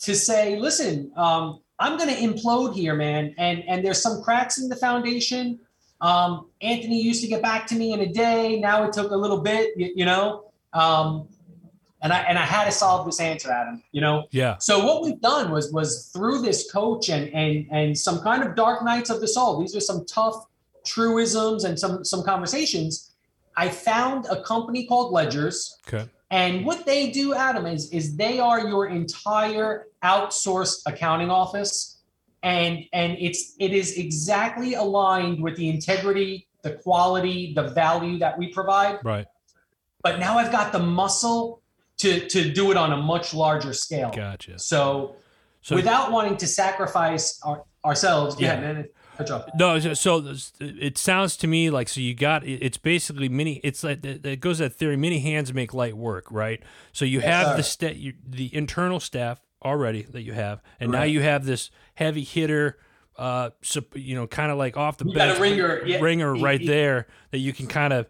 to 0.01 0.15
say, 0.15 0.59
listen, 0.59 1.13
um, 1.17 1.61
I'm 1.79 1.97
going 1.97 2.09
to 2.09 2.21
implode 2.21 2.75
here, 2.75 2.95
man, 2.95 3.35
and 3.39 3.63
and 3.69 3.85
there's 3.85 4.03
some 4.03 4.23
cracks 4.23 4.59
in 4.59 4.69
the 4.69 4.77
foundation. 4.77 5.61
Um, 6.01 6.51
Anthony 6.63 7.01
used 7.01 7.23
to 7.23 7.29
get 7.29 7.43
back 7.43 7.67
to 7.69 7.75
me 7.75 7.93
in 7.93 8.01
a 8.01 8.11
day. 8.13 8.59
Now 8.59 8.85
it 8.85 8.93
took 8.93 9.11
a 9.11 9.17
little 9.17 9.41
bit, 9.41 9.71
you, 9.77 9.93
you 9.95 10.05
know, 10.07 10.51
um, 10.73 11.29
and 12.03 12.13
I 12.13 12.21
and 12.21 12.39
I 12.39 12.43
had 12.43 12.65
to 12.65 12.73
solve 12.73 13.07
this 13.07 13.21
answer, 13.21 13.51
Adam. 13.51 13.83
You 13.93 14.01
know, 14.01 14.25
Yeah. 14.31 14.57
so 14.59 14.85
what 14.85 15.03
we've 15.03 15.21
done 15.21 15.51
was 15.51 15.73
was 15.73 16.11
through 16.13 16.43
this 16.43 16.71
coach 16.71 17.09
and 17.09 17.33
and 17.35 17.67
and 17.71 17.97
some 17.99 18.21
kind 18.21 18.43
of 18.43 18.55
dark 18.55 18.85
nights 18.85 19.11
of 19.11 19.21
the 19.21 19.29
soul. 19.29 19.61
These 19.61 19.77
are 19.77 19.81
some 19.81 20.05
tough 20.07 20.47
truisms 20.85 21.65
and 21.65 21.79
some 21.79 22.05
some 22.05 22.23
conversations. 22.23 23.11
I 23.57 23.69
found 23.69 24.27
a 24.31 24.43
company 24.43 24.87
called 24.87 25.13
Ledgers, 25.13 25.77
Okay. 25.87 26.09
and 26.31 26.65
what 26.65 26.87
they 26.87 27.11
do, 27.11 27.35
Adam, 27.35 27.67
is 27.67 27.91
is 27.91 28.17
they 28.17 28.39
are 28.39 28.61
your 28.67 28.87
entire 28.87 29.87
outsourced 30.03 30.83
accounting 30.87 31.31
office, 31.31 31.99
and 32.43 32.79
and 32.93 33.17
it's 33.21 33.55
it 33.59 33.73
is 33.73 33.99
exactly 33.99 34.75
aligned 34.75 35.43
with 35.43 35.57
the 35.57 35.69
integrity, 35.69 36.47
the 36.63 36.73
quality, 36.75 37.53
the 37.55 37.69
value 37.71 38.19
that 38.19 38.39
we 38.39 38.49
provide 38.53 38.99
Right. 39.05 39.27
but 40.03 40.19
now 40.19 40.39
I've 40.39 40.53
got 40.53 40.73
the 40.73 40.79
muscle 40.79 41.61
to 42.01 42.29
to 42.29 42.51
do 42.53 42.71
it 42.71 42.77
on 42.77 42.93
a 42.93 42.97
much 42.97 43.33
larger 43.35 43.73
scale. 43.73 44.11
Gotcha. 44.15 44.59
So, 44.59 45.17
So 45.63 45.77
without 45.77 46.11
wanting 46.13 46.37
to 46.39 46.47
sacrifice 46.47 47.41
our, 47.45 47.65
ourselves, 47.85 48.41
yeah, 48.41 48.55
Yeah. 48.55 48.61
man, 48.61 48.89
cut 49.17 49.29
you 49.29 49.35
off. 49.35 49.45
No, 49.55 49.79
so- 49.95 50.35
it 50.61 50.97
sounds 50.99 51.37
to 51.39 51.47
me 51.47 51.71
like 51.71 51.89
so 51.89 52.01
you 52.01 52.15
got 52.15 52.47
it's 52.47 52.79
basically 52.79 53.29
many. 53.29 53.61
It's 53.63 53.85
like 53.85 54.05
it 54.05 54.41
goes 54.41 54.59
that 54.59 54.73
theory. 54.75 54.97
Many 54.97 55.21
hands 55.21 55.53
make 55.53 55.75
light 55.75 55.97
work, 55.97 56.27
right? 56.31 56.63
So 56.93 57.05
you 57.05 57.21
have 57.21 57.57
the 57.57 57.63
sta- 57.63 57.95
you, 57.97 58.15
the 58.27 58.55
internal 58.55 59.01
staff 59.01 59.41
already 59.63 60.03
that 60.11 60.23
you 60.23 60.33
have, 60.33 60.63
and 60.81 60.91
now 60.91 61.03
you 61.03 61.21
have 61.21 61.45
this 61.45 61.71
heavy 61.95 62.25
hitter. 62.25 62.79
Uh, 63.19 63.51
you 63.95 64.15
know, 64.15 64.27
kind 64.27 64.51
of 64.51 64.57
like 64.57 64.79
off 64.79 64.97
the 64.97 65.05
You 65.05 65.15
got 65.15 65.29
a 65.29 65.33
bench 65.33 65.41
ringer, 65.43 65.83
yeah. 65.85 65.99
ringer 66.01 66.35
He- 66.37 66.43
right 66.43 66.61
he- 66.61 66.67
there 66.67 67.07
that 67.33 67.39
you 67.39 67.53
can 67.53 67.67
kind 67.67 67.93
of, 67.93 68.07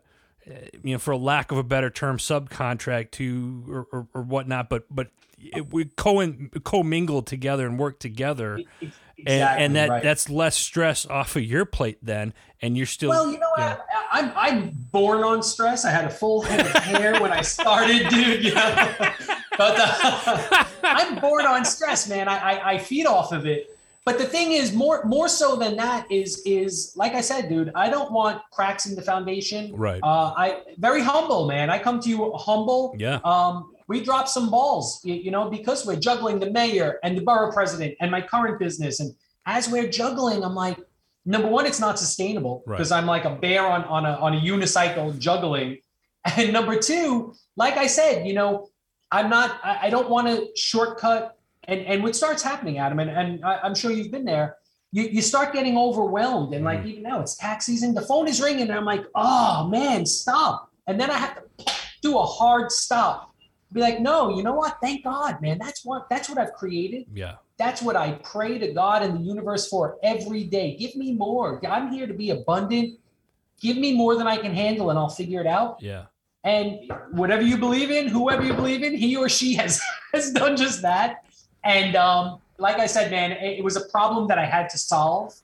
you 0.46 0.94
know, 0.94 0.98
for 0.98 1.12
a 1.12 1.16
lack 1.16 1.52
of 1.52 1.58
a 1.58 1.62
better 1.62 1.90
term, 1.90 2.18
subcontract 2.18 3.12
to 3.12 3.64
or, 3.68 3.86
or, 3.92 4.06
or 4.14 4.22
whatnot. 4.22 4.68
But 4.68 4.84
but 4.90 5.08
it, 5.38 5.72
we 5.72 5.86
co 5.86 6.32
commingle 6.64 7.22
together 7.22 7.66
and 7.66 7.78
work 7.78 7.98
together 7.98 8.54
and, 8.56 8.92
Exactly, 9.18 9.64
and 9.64 9.76
that 9.76 9.88
right. 9.90 10.02
that's 10.02 10.30
less 10.30 10.56
stress 10.56 11.04
off 11.06 11.36
of 11.36 11.42
your 11.42 11.64
plate 11.64 11.98
then 12.02 12.32
and 12.62 12.76
you're 12.76 12.86
still 12.86 13.10
Well, 13.10 13.30
you 13.30 13.38
know 13.38 13.50
what? 13.56 13.60
yeah. 13.60 13.76
I, 14.10 14.20
I'm 14.20 14.32
I'm 14.36 14.70
born 14.90 15.22
on 15.24 15.42
stress. 15.42 15.84
I 15.84 15.90
had 15.90 16.04
a 16.04 16.10
full 16.10 16.42
head 16.42 16.60
of 16.60 16.72
hair 16.82 17.20
when 17.20 17.30
I 17.30 17.42
started, 17.42 18.08
dude. 18.08 18.44
You 18.44 18.54
know, 18.54 18.74
but 19.58 19.76
uh, 19.78 20.64
I'm 20.82 21.18
born 21.20 21.46
on 21.46 21.64
stress, 21.64 22.08
man. 22.08 22.28
I, 22.28 22.38
I 22.38 22.70
I 22.72 22.78
feed 22.78 23.06
off 23.06 23.32
of 23.32 23.46
it. 23.46 23.76
But 24.10 24.18
the 24.18 24.26
thing 24.26 24.52
is, 24.52 24.72
more 24.72 25.02
more 25.04 25.28
so 25.28 25.54
than 25.56 25.76
that 25.76 26.10
is 26.10 26.42
is 26.44 26.92
like 26.96 27.14
I 27.14 27.20
said, 27.20 27.48
dude. 27.48 27.70
I 27.74 27.88
don't 27.90 28.10
want 28.10 28.42
cracks 28.50 28.86
in 28.86 28.94
the 28.96 29.02
foundation. 29.02 29.72
right 29.88 30.00
Uh, 30.02 30.32
I 30.44 30.46
very 30.78 31.02
humble, 31.02 31.46
man. 31.46 31.70
I 31.70 31.78
come 31.78 32.00
to 32.00 32.08
you 32.08 32.32
humble. 32.48 32.82
yeah 32.98 33.20
Um, 33.24 33.72
we 33.86 33.96
drop 34.02 34.26
some 34.28 34.50
balls, 34.50 35.00
you, 35.04 35.14
you 35.14 35.30
know, 35.30 35.44
because 35.50 35.84
we're 35.86 36.02
juggling 36.08 36.38
the 36.44 36.50
mayor 36.50 36.98
and 37.04 37.16
the 37.18 37.22
borough 37.22 37.52
president 37.52 37.94
and 38.00 38.08
my 38.10 38.20
current 38.20 38.58
business. 38.58 39.00
And 39.00 39.10
as 39.46 39.68
we're 39.68 39.88
juggling, 39.88 40.44
I'm 40.44 40.54
like, 40.54 40.78
number 41.24 41.48
one, 41.48 41.64
it's 41.66 41.80
not 41.80 41.98
sustainable 41.98 42.62
Right. 42.66 42.76
because 42.76 42.92
I'm 42.92 43.06
like 43.06 43.24
a 43.24 43.34
bear 43.44 43.62
on, 43.66 43.82
on 43.84 44.02
a 44.06 44.14
on 44.24 44.34
a 44.34 44.40
unicycle 44.40 45.18
juggling. 45.18 45.78
And 46.36 46.52
number 46.52 46.76
two, 46.90 47.34
like 47.56 47.76
I 47.84 47.86
said, 47.86 48.26
you 48.28 48.34
know, 48.34 48.68
I'm 49.10 49.28
not, 49.30 49.58
I, 49.64 49.72
I 49.86 49.90
don't 49.90 50.10
want 50.10 50.26
to 50.28 50.36
shortcut. 50.54 51.36
And 51.64 51.80
and 51.80 52.02
what 52.02 52.16
starts 52.16 52.42
happening, 52.42 52.78
Adam, 52.78 53.00
and, 53.00 53.10
and 53.10 53.44
I, 53.44 53.60
I'm 53.62 53.74
sure 53.74 53.90
you've 53.90 54.10
been 54.10 54.24
there. 54.24 54.56
You, 54.92 55.04
you 55.04 55.22
start 55.22 55.52
getting 55.52 55.76
overwhelmed 55.78 56.52
and 56.52 56.64
like 56.64 56.82
mm. 56.82 56.86
even 56.86 57.04
now 57.04 57.20
it's 57.20 57.36
tax 57.36 57.66
season 57.66 57.94
the 57.94 58.02
phone 58.02 58.26
is 58.26 58.42
ringing 58.42 58.62
and 58.62 58.72
i'm 58.72 58.84
like 58.84 59.04
oh 59.14 59.68
man 59.68 60.04
stop. 60.04 60.72
And 60.88 60.98
then 61.00 61.10
i 61.10 61.16
have 61.16 61.36
to 61.36 61.72
do 62.02 62.18
a 62.18 62.24
hard 62.24 62.72
stop. 62.72 63.32
Be 63.72 63.80
like 63.80 64.00
no 64.00 64.36
you 64.36 64.42
know 64.42 64.54
what? 64.54 64.78
Thank 64.82 65.04
god 65.04 65.40
man. 65.40 65.58
That's 65.58 65.84
what 65.84 66.08
that's 66.10 66.28
what 66.28 66.38
i've 66.38 66.54
created. 66.54 67.06
Yeah. 67.12 67.36
That's 67.56 67.82
what 67.82 67.94
i 67.94 68.12
pray 68.24 68.58
to 68.58 68.72
god 68.72 69.02
and 69.02 69.14
the 69.14 69.22
universe 69.22 69.68
for 69.68 69.96
every 70.02 70.42
day. 70.44 70.76
Give 70.76 70.96
me 70.96 71.12
more. 71.12 71.64
I'm 71.64 71.92
here 71.92 72.08
to 72.08 72.14
be 72.14 72.30
abundant. 72.30 72.98
Give 73.60 73.76
me 73.76 73.94
more 73.94 74.16
than 74.16 74.26
i 74.26 74.36
can 74.36 74.52
handle 74.52 74.90
and 74.90 74.98
i'll 74.98 75.08
figure 75.08 75.40
it 75.40 75.46
out. 75.46 75.80
Yeah. 75.80 76.06
And 76.42 76.90
whatever 77.12 77.42
you 77.42 77.58
believe 77.58 77.92
in 77.92 78.08
whoever 78.08 78.42
you 78.42 78.54
believe 78.54 78.82
in 78.82 78.96
he 78.96 79.14
or 79.14 79.28
she 79.28 79.54
has 79.54 79.80
has 80.14 80.32
done 80.32 80.56
just 80.56 80.82
that 80.82 81.24
and 81.64 81.96
um 81.96 82.38
like 82.58 82.78
i 82.78 82.86
said 82.86 83.10
man 83.10 83.32
it, 83.32 83.58
it 83.58 83.64
was 83.64 83.76
a 83.76 83.88
problem 83.88 84.26
that 84.28 84.38
i 84.38 84.44
had 84.44 84.68
to 84.68 84.78
solve 84.78 85.34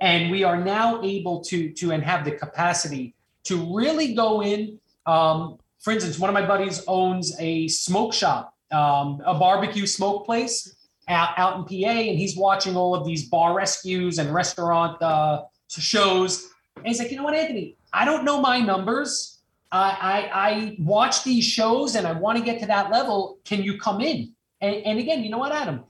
and 0.00 0.30
we 0.30 0.44
are 0.44 0.62
now 0.62 1.02
able 1.02 1.40
to 1.40 1.70
to 1.70 1.92
and 1.92 2.02
have 2.02 2.24
the 2.24 2.32
capacity 2.32 3.14
to 3.42 3.74
really 3.74 4.14
go 4.14 4.42
in 4.42 4.78
um 5.06 5.58
for 5.80 5.92
instance 5.92 6.18
one 6.18 6.28
of 6.28 6.34
my 6.34 6.44
buddies 6.46 6.82
owns 6.86 7.34
a 7.38 7.68
smoke 7.68 8.12
shop 8.12 8.54
um, 8.72 9.22
a 9.24 9.34
barbecue 9.34 9.86
smoke 9.86 10.24
place 10.24 10.74
out, 11.06 11.30
out 11.36 11.56
in 11.56 11.64
pa 11.64 11.90
and 11.90 12.18
he's 12.18 12.36
watching 12.36 12.76
all 12.76 12.94
of 12.94 13.06
these 13.06 13.28
bar 13.28 13.54
rescues 13.54 14.18
and 14.18 14.32
restaurant 14.34 15.00
uh, 15.00 15.42
shows 15.68 16.50
and 16.76 16.86
he's 16.86 16.98
like 16.98 17.10
you 17.10 17.16
know 17.16 17.22
what 17.22 17.34
anthony 17.34 17.76
i 17.92 18.04
don't 18.04 18.24
know 18.24 18.40
my 18.40 18.58
numbers 18.58 19.34
I, 19.74 20.30
I, 20.32 20.48
I 20.48 20.76
watch 20.78 21.24
these 21.24 21.44
shows 21.44 21.96
and 21.96 22.06
I 22.06 22.12
want 22.12 22.38
to 22.38 22.44
get 22.44 22.60
to 22.60 22.66
that 22.66 22.92
level. 22.92 23.38
Can 23.44 23.64
you 23.64 23.76
come 23.76 24.00
in? 24.00 24.32
And, 24.64 24.76
and 24.86 24.98
again, 24.98 25.22
you 25.22 25.30
know 25.30 25.38
what, 25.38 25.52
Adam? 25.52 25.84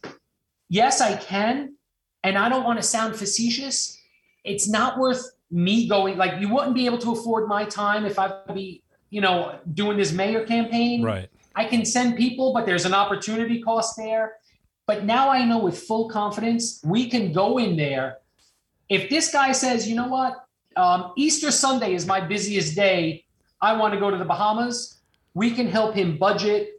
Yes, 0.69 1.00
I 1.00 1.16
can. 1.16 1.76
And 2.25 2.37
I 2.37 2.49
don't 2.49 2.64
want 2.64 2.78
to 2.81 2.83
sound 2.83 3.14
facetious. 3.14 4.00
It's 4.43 4.69
not 4.69 4.99
worth 4.99 5.25
me 5.50 5.88
going, 5.88 6.16
like, 6.16 6.40
you 6.40 6.49
wouldn't 6.49 6.75
be 6.75 6.87
able 6.87 6.99
to 6.99 7.12
afford 7.12 7.49
my 7.49 7.64
time 7.64 8.04
if 8.04 8.19
I'd 8.19 8.52
be, 8.52 8.83
you 9.11 9.21
know, 9.21 9.59
doing 9.75 9.97
this 9.97 10.12
mayor 10.12 10.45
campaign. 10.45 11.02
right 11.02 11.28
I 11.54 11.64
can 11.66 11.85
send 11.85 12.16
people, 12.16 12.52
but 12.52 12.66
there's 12.66 12.85
an 12.85 12.95
opportunity 12.95 13.62
cost 13.62 13.97
there. 13.97 14.38
But 14.87 15.04
now 15.04 15.31
I 15.31 15.45
know 15.45 15.59
with 15.59 15.78
full 15.78 16.09
confidence, 16.09 16.81
we 16.85 17.09
can 17.09 17.33
go 17.33 17.59
in 17.59 17.76
there. 17.76 18.19
If 18.88 19.09
this 19.09 19.33
guy 19.33 19.52
says, 19.52 19.88
you 19.88 19.95
know 19.95 20.09
what, 20.09 20.35
um, 20.76 21.12
Easter 21.16 21.52
Sunday 21.52 21.95
is 21.95 22.07
my 22.07 22.21
busiest 22.21 22.75
day, 22.75 23.25
I 23.61 23.76
want 23.76 23.95
to 23.95 24.00
go 24.00 24.11
to 24.11 24.16
the 24.16 24.25
Bahamas, 24.25 24.99
we 25.33 25.52
can 25.52 25.69
help 25.69 25.95
him 25.95 26.19
budget, 26.19 26.74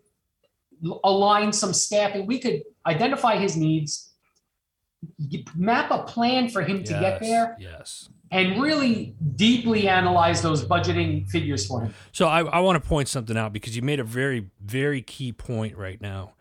align 1.04 1.52
some 1.52 1.74
staffing. 1.74 2.26
We 2.26 2.40
could 2.40 2.64
identify 2.86 3.38
his 3.38 3.56
needs, 3.56 4.14
map 5.56 5.92
a 5.92 6.04
plan 6.04 6.50
for 6.50 6.62
him 6.62 6.84
to 6.84 6.94
get 6.94 7.20
there, 7.20 7.58
yes 7.60 8.10
and 8.32 8.60
really 8.60 9.16
deeply 9.36 9.88
analyze 9.88 10.42
those 10.42 10.66
budgeting 10.66 11.30
figures 11.30 11.66
for 11.68 11.82
him. 11.82 11.94
so 12.12 12.28
i, 12.28 12.42
I 12.42 12.60
want 12.60 12.82
to 12.82 12.88
point 12.88 13.08
something 13.08 13.38
out 13.38 13.54
because 13.54 13.76
you 13.76 13.84
made 13.84 14.00
a 14.00 14.04
very 14.04 14.50
very 14.60 15.04
key 15.04 15.32
point 15.32 15.78
right 15.78 16.02
now 16.02 16.34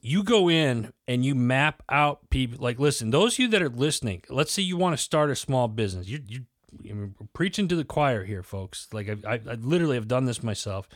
you 0.00 0.24
go 0.24 0.50
in 0.50 0.92
and 1.06 1.24
you 1.24 1.36
map 1.36 1.84
out 1.88 2.28
people 2.28 2.58
like 2.60 2.80
listen 2.80 3.10
those 3.10 3.34
of 3.34 3.38
you 3.38 3.48
that 3.48 3.62
are 3.62 3.68
listening 3.68 4.22
let's 4.28 4.52
say 4.52 4.62
you 4.62 4.76
want 4.76 4.96
to 4.96 5.02
start 5.02 5.30
a 5.30 5.36
small 5.36 5.68
business 5.68 6.08
you, 6.08 6.20
you 6.26 6.40
I 6.88 6.92
mean, 6.92 7.14
preaching 7.32 7.68
to 7.68 7.76
the 7.76 7.84
choir 7.84 8.24
here, 8.24 8.42
folks. 8.42 8.88
Like 8.92 9.08
I, 9.08 9.16
I, 9.28 9.34
I 9.34 9.54
literally 9.54 9.96
have 9.96 10.08
done 10.08 10.26
this 10.26 10.42
myself. 10.42 10.88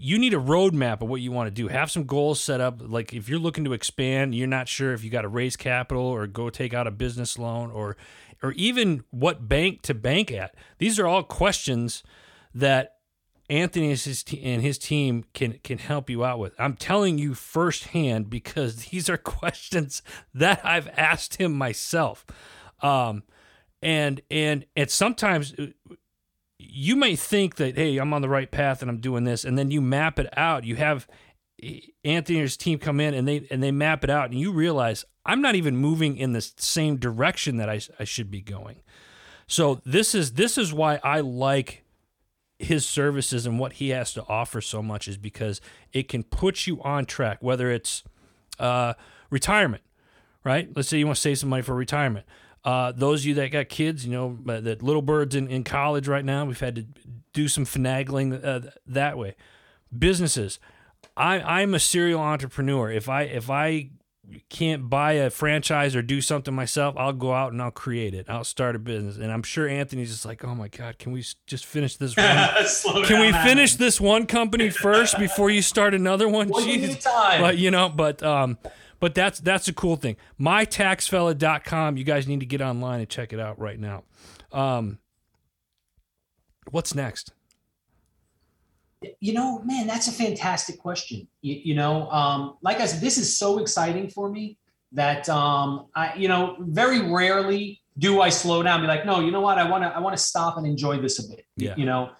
You 0.00 0.18
need 0.18 0.34
a 0.34 0.38
roadmap 0.38 1.02
of 1.02 1.08
what 1.08 1.20
you 1.20 1.30
want 1.30 1.48
to 1.48 1.50
do. 1.50 1.68
Have 1.68 1.90
some 1.90 2.04
goals 2.04 2.40
set 2.40 2.60
up. 2.60 2.80
Like 2.80 3.12
if 3.12 3.28
you're 3.28 3.38
looking 3.38 3.64
to 3.64 3.72
expand, 3.72 4.34
you're 4.34 4.46
not 4.46 4.68
sure 4.68 4.92
if 4.92 5.04
you 5.04 5.10
got 5.10 5.22
to 5.22 5.28
raise 5.28 5.56
capital 5.56 6.02
or 6.02 6.26
go 6.26 6.48
take 6.50 6.72
out 6.72 6.86
a 6.86 6.90
business 6.90 7.38
loan 7.38 7.70
or, 7.70 7.96
or 8.42 8.52
even 8.52 9.04
what 9.10 9.48
bank 9.48 9.82
to 9.82 9.94
bank 9.94 10.32
at. 10.32 10.54
These 10.78 10.98
are 10.98 11.06
all 11.06 11.22
questions 11.22 12.02
that 12.54 12.96
Anthony 13.50 13.90
and 13.90 14.62
his, 14.62 14.78
team 14.78 15.24
can 15.34 15.58
can 15.64 15.78
help 15.78 16.08
you 16.08 16.24
out 16.24 16.38
with. 16.38 16.54
I'm 16.56 16.74
telling 16.74 17.18
you 17.18 17.34
firsthand 17.34 18.30
because 18.30 18.76
these 18.90 19.10
are 19.10 19.16
questions 19.16 20.02
that 20.32 20.64
I've 20.64 20.88
asked 20.96 21.36
him 21.36 21.52
myself. 21.52 22.24
Um, 22.80 23.24
and 23.82 24.20
and 24.30 24.66
and 24.76 24.88
sometimes 24.88 25.54
uh, 25.58 25.66
you 26.60 26.96
may 26.96 27.16
think 27.16 27.56
that 27.56 27.76
hey, 27.76 27.96
I'm 27.98 28.12
on 28.12 28.22
the 28.22 28.28
right 28.28 28.50
path 28.50 28.82
and 28.82 28.90
I'm 28.90 29.00
doing 29.00 29.24
this, 29.24 29.44
and 29.44 29.58
then 29.58 29.70
you 29.70 29.80
map 29.80 30.18
it 30.18 30.26
out. 30.36 30.64
You 30.64 30.76
have 30.76 31.06
eh, 31.62 31.80
Anthony 32.04 32.38
and 32.38 32.44
his 32.44 32.56
team 32.56 32.78
come 32.78 33.00
in 33.00 33.14
and 33.14 33.26
they 33.26 33.46
and 33.50 33.62
they 33.62 33.70
map 33.70 34.04
it 34.04 34.10
out, 34.10 34.30
and 34.30 34.38
you 34.38 34.52
realize 34.52 35.04
I'm 35.24 35.40
not 35.40 35.54
even 35.54 35.76
moving 35.76 36.16
in 36.16 36.32
the 36.32 36.40
same 36.40 36.96
direction 36.96 37.56
that 37.58 37.68
I, 37.68 37.80
I 37.98 38.04
should 38.04 38.30
be 38.30 38.40
going. 38.40 38.82
So 39.46 39.80
this 39.84 40.14
is 40.14 40.34
this 40.34 40.56
is 40.56 40.72
why 40.72 41.00
I 41.02 41.20
like 41.20 41.84
his 42.58 42.86
services 42.86 43.46
and 43.46 43.58
what 43.58 43.74
he 43.74 43.88
has 43.88 44.12
to 44.12 44.24
offer 44.28 44.60
so 44.60 44.82
much 44.82 45.08
is 45.08 45.16
because 45.16 45.60
it 45.92 46.08
can 46.08 46.22
put 46.22 46.66
you 46.66 46.80
on 46.82 47.06
track, 47.06 47.38
whether 47.40 47.70
it's 47.70 48.04
uh, 48.58 48.92
retirement, 49.30 49.82
right? 50.44 50.68
Let's 50.76 50.88
say 50.88 50.98
you 50.98 51.06
want 51.06 51.16
to 51.16 51.22
save 51.22 51.38
some 51.38 51.48
money 51.48 51.62
for 51.62 51.74
retirement. 51.74 52.26
Uh, 52.64 52.92
those 52.92 53.22
of 53.22 53.26
you 53.26 53.34
that 53.34 53.50
got 53.50 53.68
kids, 53.68 54.04
you 54.04 54.12
know, 54.12 54.38
uh, 54.48 54.60
that 54.60 54.82
little 54.82 55.02
birds 55.02 55.34
in, 55.34 55.48
in 55.48 55.64
college 55.64 56.06
right 56.06 56.24
now, 56.24 56.44
we've 56.44 56.60
had 56.60 56.74
to 56.76 56.84
do 57.32 57.48
some 57.48 57.64
finagling 57.64 58.44
uh, 58.44 58.70
that 58.86 59.16
way. 59.16 59.34
Businesses, 59.96 60.58
I, 61.16 61.40
I'm 61.40 61.74
a 61.74 61.80
serial 61.80 62.20
entrepreneur. 62.20 62.90
If 62.90 63.08
I 63.08 63.22
if 63.22 63.50
I 63.50 63.90
can't 64.48 64.88
buy 64.88 65.12
a 65.12 65.30
franchise 65.30 65.96
or 65.96 66.02
do 66.02 66.20
something 66.20 66.54
myself, 66.54 66.94
I'll 66.96 67.12
go 67.12 67.32
out 67.32 67.52
and 67.52 67.60
I'll 67.60 67.70
create 67.70 68.14
it. 68.14 68.26
I'll 68.28 68.44
start 68.44 68.76
a 68.76 68.78
business. 68.78 69.16
And 69.16 69.32
I'm 69.32 69.42
sure 69.42 69.68
Anthony's 69.68 70.10
just 70.10 70.24
like, 70.24 70.44
oh 70.44 70.54
my 70.54 70.68
God, 70.68 70.98
can 70.98 71.12
we 71.12 71.24
just 71.46 71.66
finish 71.66 71.96
this 71.96 72.16
one? 72.84 73.04
can 73.04 73.20
we 73.20 73.32
finish 73.32 73.76
this 73.76 74.00
one 74.00 74.26
company 74.26 74.70
first 74.70 75.18
before 75.18 75.50
you 75.50 75.62
start 75.62 75.94
another 75.94 76.28
one? 76.28 76.48
One 76.48 76.96
time. 76.96 77.40
But 77.40 77.58
you 77.58 77.70
know, 77.70 77.88
but 77.88 78.22
um, 78.22 78.58
but 79.00 79.14
that's 79.14 79.40
that's 79.40 79.66
a 79.66 79.72
cool 79.72 79.96
thing. 79.96 80.16
MyTaxFella.com. 80.38 81.96
You 81.96 82.04
guys 82.04 82.28
need 82.28 82.40
to 82.40 82.46
get 82.46 82.60
online 82.60 83.00
and 83.00 83.08
check 83.08 83.32
it 83.32 83.40
out 83.40 83.58
right 83.58 83.80
now. 83.80 84.04
Um, 84.52 84.98
what's 86.70 86.94
next? 86.94 87.32
You 89.18 89.32
know, 89.32 89.60
man, 89.60 89.86
that's 89.86 90.08
a 90.08 90.12
fantastic 90.12 90.78
question. 90.78 91.26
You, 91.40 91.58
you 91.64 91.74
know, 91.74 92.10
um, 92.10 92.58
like 92.60 92.80
I 92.80 92.86
said, 92.86 93.00
this 93.00 93.16
is 93.16 93.38
so 93.38 93.58
exciting 93.58 94.10
for 94.10 94.30
me 94.30 94.58
that 94.92 95.26
um, 95.30 95.86
I, 95.94 96.14
you 96.16 96.28
know, 96.28 96.56
very 96.60 97.10
rarely 97.10 97.80
do 97.96 98.20
I 98.20 98.28
slow 98.28 98.62
down. 98.62 98.82
be 98.82 98.86
like, 98.86 99.06
no, 99.06 99.20
you 99.20 99.30
know 99.30 99.40
what? 99.40 99.56
I 99.56 99.68
want 99.68 99.84
to, 99.84 99.88
I 99.88 100.00
want 100.00 100.16
to 100.16 100.22
stop 100.22 100.58
and 100.58 100.66
enjoy 100.66 100.98
this 100.98 101.18
a 101.18 101.28
bit. 101.28 101.46
Yeah. 101.56 101.74
You 101.76 101.86
know, 101.86 102.10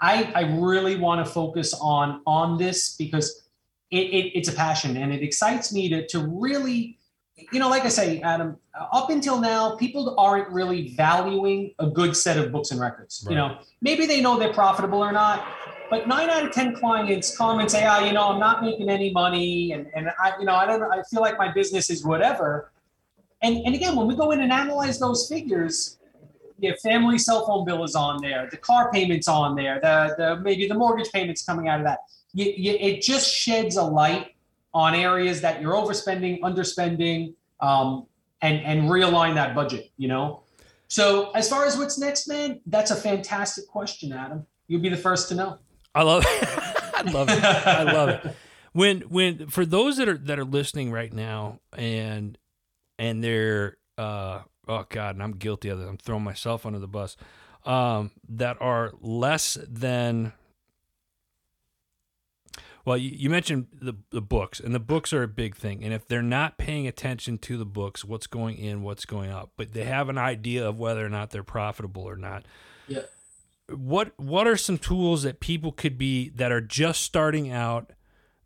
I, 0.00 0.30
I 0.34 0.42
really 0.58 0.96
want 0.96 1.24
to 1.24 1.30
focus 1.30 1.74
on 1.80 2.20
on 2.26 2.58
this 2.58 2.96
because 2.96 3.45
it, 3.96 4.14
it, 4.14 4.38
it's 4.38 4.48
a 4.48 4.52
passion 4.52 4.96
and 4.96 5.12
it 5.12 5.22
excites 5.22 5.72
me 5.72 5.88
to 5.88 6.06
to 6.08 6.26
really, 6.26 6.98
you 7.52 7.58
know, 7.58 7.68
like 7.68 7.84
I 7.84 7.88
say, 7.88 8.20
Adam, 8.20 8.56
up 8.92 9.10
until 9.10 9.40
now, 9.40 9.76
people 9.76 10.14
aren't 10.18 10.48
really 10.48 10.88
valuing 10.88 11.74
a 11.78 11.88
good 11.88 12.16
set 12.16 12.36
of 12.38 12.52
books 12.52 12.70
and 12.70 12.80
records. 12.80 13.24
Right. 13.24 13.32
You 13.32 13.36
know, 13.38 13.58
maybe 13.80 14.06
they 14.06 14.20
know 14.20 14.38
they're 14.38 14.52
profitable 14.52 15.02
or 15.02 15.12
not, 15.12 15.46
but 15.90 16.06
nine 16.06 16.28
out 16.30 16.44
of 16.44 16.52
ten 16.52 16.74
clients 16.74 17.36
come 17.36 17.58
and 17.58 17.70
say, 17.70 17.84
"Ah, 17.86 18.04
you 18.04 18.12
know, 18.12 18.28
I'm 18.28 18.40
not 18.40 18.62
making 18.62 18.88
any 18.88 19.10
money, 19.12 19.72
and 19.72 19.86
and 19.94 20.10
I, 20.18 20.34
you 20.38 20.44
know, 20.44 20.54
I 20.54 20.66
don't, 20.66 20.82
I 20.82 21.02
feel 21.10 21.20
like 21.20 21.38
my 21.38 21.52
business 21.52 21.90
is 21.90 22.04
whatever." 22.04 22.72
And 23.42 23.56
and 23.64 23.74
again, 23.74 23.96
when 23.96 24.06
we 24.06 24.16
go 24.16 24.30
in 24.30 24.40
and 24.40 24.52
analyze 24.52 24.98
those 24.98 25.28
figures, 25.28 25.98
your 26.58 26.76
family 26.78 27.18
cell 27.18 27.46
phone 27.46 27.64
bill 27.64 27.84
is 27.84 27.94
on 27.94 28.20
there, 28.22 28.48
the 28.50 28.56
car 28.56 28.90
payments 28.92 29.28
on 29.28 29.54
there, 29.54 29.78
the 29.80 30.14
the 30.18 30.40
maybe 30.40 30.66
the 30.66 30.74
mortgage 30.74 31.10
payments 31.12 31.44
coming 31.44 31.68
out 31.68 31.80
of 31.80 31.86
that. 31.86 31.98
You, 32.36 32.52
you, 32.54 32.72
it 32.78 33.00
just 33.00 33.32
sheds 33.32 33.76
a 33.76 33.82
light 33.82 34.34
on 34.74 34.94
areas 34.94 35.40
that 35.40 35.62
you're 35.62 35.72
overspending, 35.72 36.38
underspending, 36.40 37.32
um, 37.60 38.06
and 38.42 38.60
and 38.60 38.90
realign 38.90 39.34
that 39.36 39.54
budget. 39.54 39.90
You 39.96 40.08
know. 40.08 40.42
So 40.88 41.30
as 41.30 41.48
far 41.48 41.64
as 41.64 41.78
what's 41.78 41.98
next, 41.98 42.28
man, 42.28 42.60
that's 42.66 42.90
a 42.90 42.94
fantastic 42.94 43.66
question, 43.66 44.12
Adam. 44.12 44.44
You'll 44.68 44.82
be 44.82 44.90
the 44.90 44.98
first 44.98 45.30
to 45.30 45.34
know. 45.34 45.58
I 45.94 46.02
love 46.02 46.24
it. 46.26 46.48
I 46.94 47.10
love 47.10 47.28
it. 47.30 47.42
I 47.42 47.82
love 47.84 48.08
it. 48.10 48.36
When 48.72 49.00
when 49.00 49.46
for 49.46 49.64
those 49.64 49.96
that 49.96 50.06
are 50.06 50.18
that 50.18 50.38
are 50.38 50.44
listening 50.44 50.92
right 50.92 51.12
now 51.14 51.60
and 51.72 52.36
and 52.98 53.24
they're 53.24 53.78
uh 53.96 54.40
oh 54.68 54.84
god, 54.90 55.14
and 55.14 55.22
I'm 55.22 55.32
guilty 55.32 55.70
of 55.70 55.80
it. 55.80 55.88
I'm 55.88 55.96
throwing 55.96 56.24
myself 56.24 56.66
under 56.66 56.80
the 56.80 56.86
bus. 56.86 57.16
Um, 57.64 58.10
that 58.28 58.58
are 58.60 58.92
less 59.00 59.56
than 59.66 60.34
well, 62.86 62.96
you, 62.96 63.10
you 63.12 63.28
mentioned 63.28 63.66
the 63.72 63.94
the 64.10 64.22
books, 64.22 64.60
and 64.60 64.72
the 64.72 64.80
books 64.80 65.12
are 65.12 65.24
a 65.24 65.28
big 65.28 65.56
thing. 65.56 65.82
And 65.84 65.92
if 65.92 66.06
they're 66.06 66.22
not 66.22 66.56
paying 66.56 66.86
attention 66.86 67.36
to 67.38 67.58
the 67.58 67.66
books, 67.66 68.04
what's 68.04 68.28
going 68.28 68.56
in, 68.56 68.82
what's 68.82 69.04
going 69.04 69.28
out, 69.28 69.50
but 69.56 69.72
they 69.72 69.84
have 69.84 70.08
an 70.08 70.18
idea 70.18 70.66
of 70.66 70.78
whether 70.78 71.04
or 71.04 71.08
not 71.08 71.30
they're 71.30 71.42
profitable 71.42 72.04
or 72.04 72.16
not. 72.16 72.44
Yeah. 72.86 73.02
What 73.68 74.12
what 74.16 74.46
are 74.46 74.56
some 74.56 74.78
tools 74.78 75.24
that 75.24 75.40
people 75.40 75.72
could 75.72 75.98
be 75.98 76.28
that 76.30 76.52
are 76.52 76.60
just 76.60 77.02
starting 77.02 77.50
out 77.50 77.92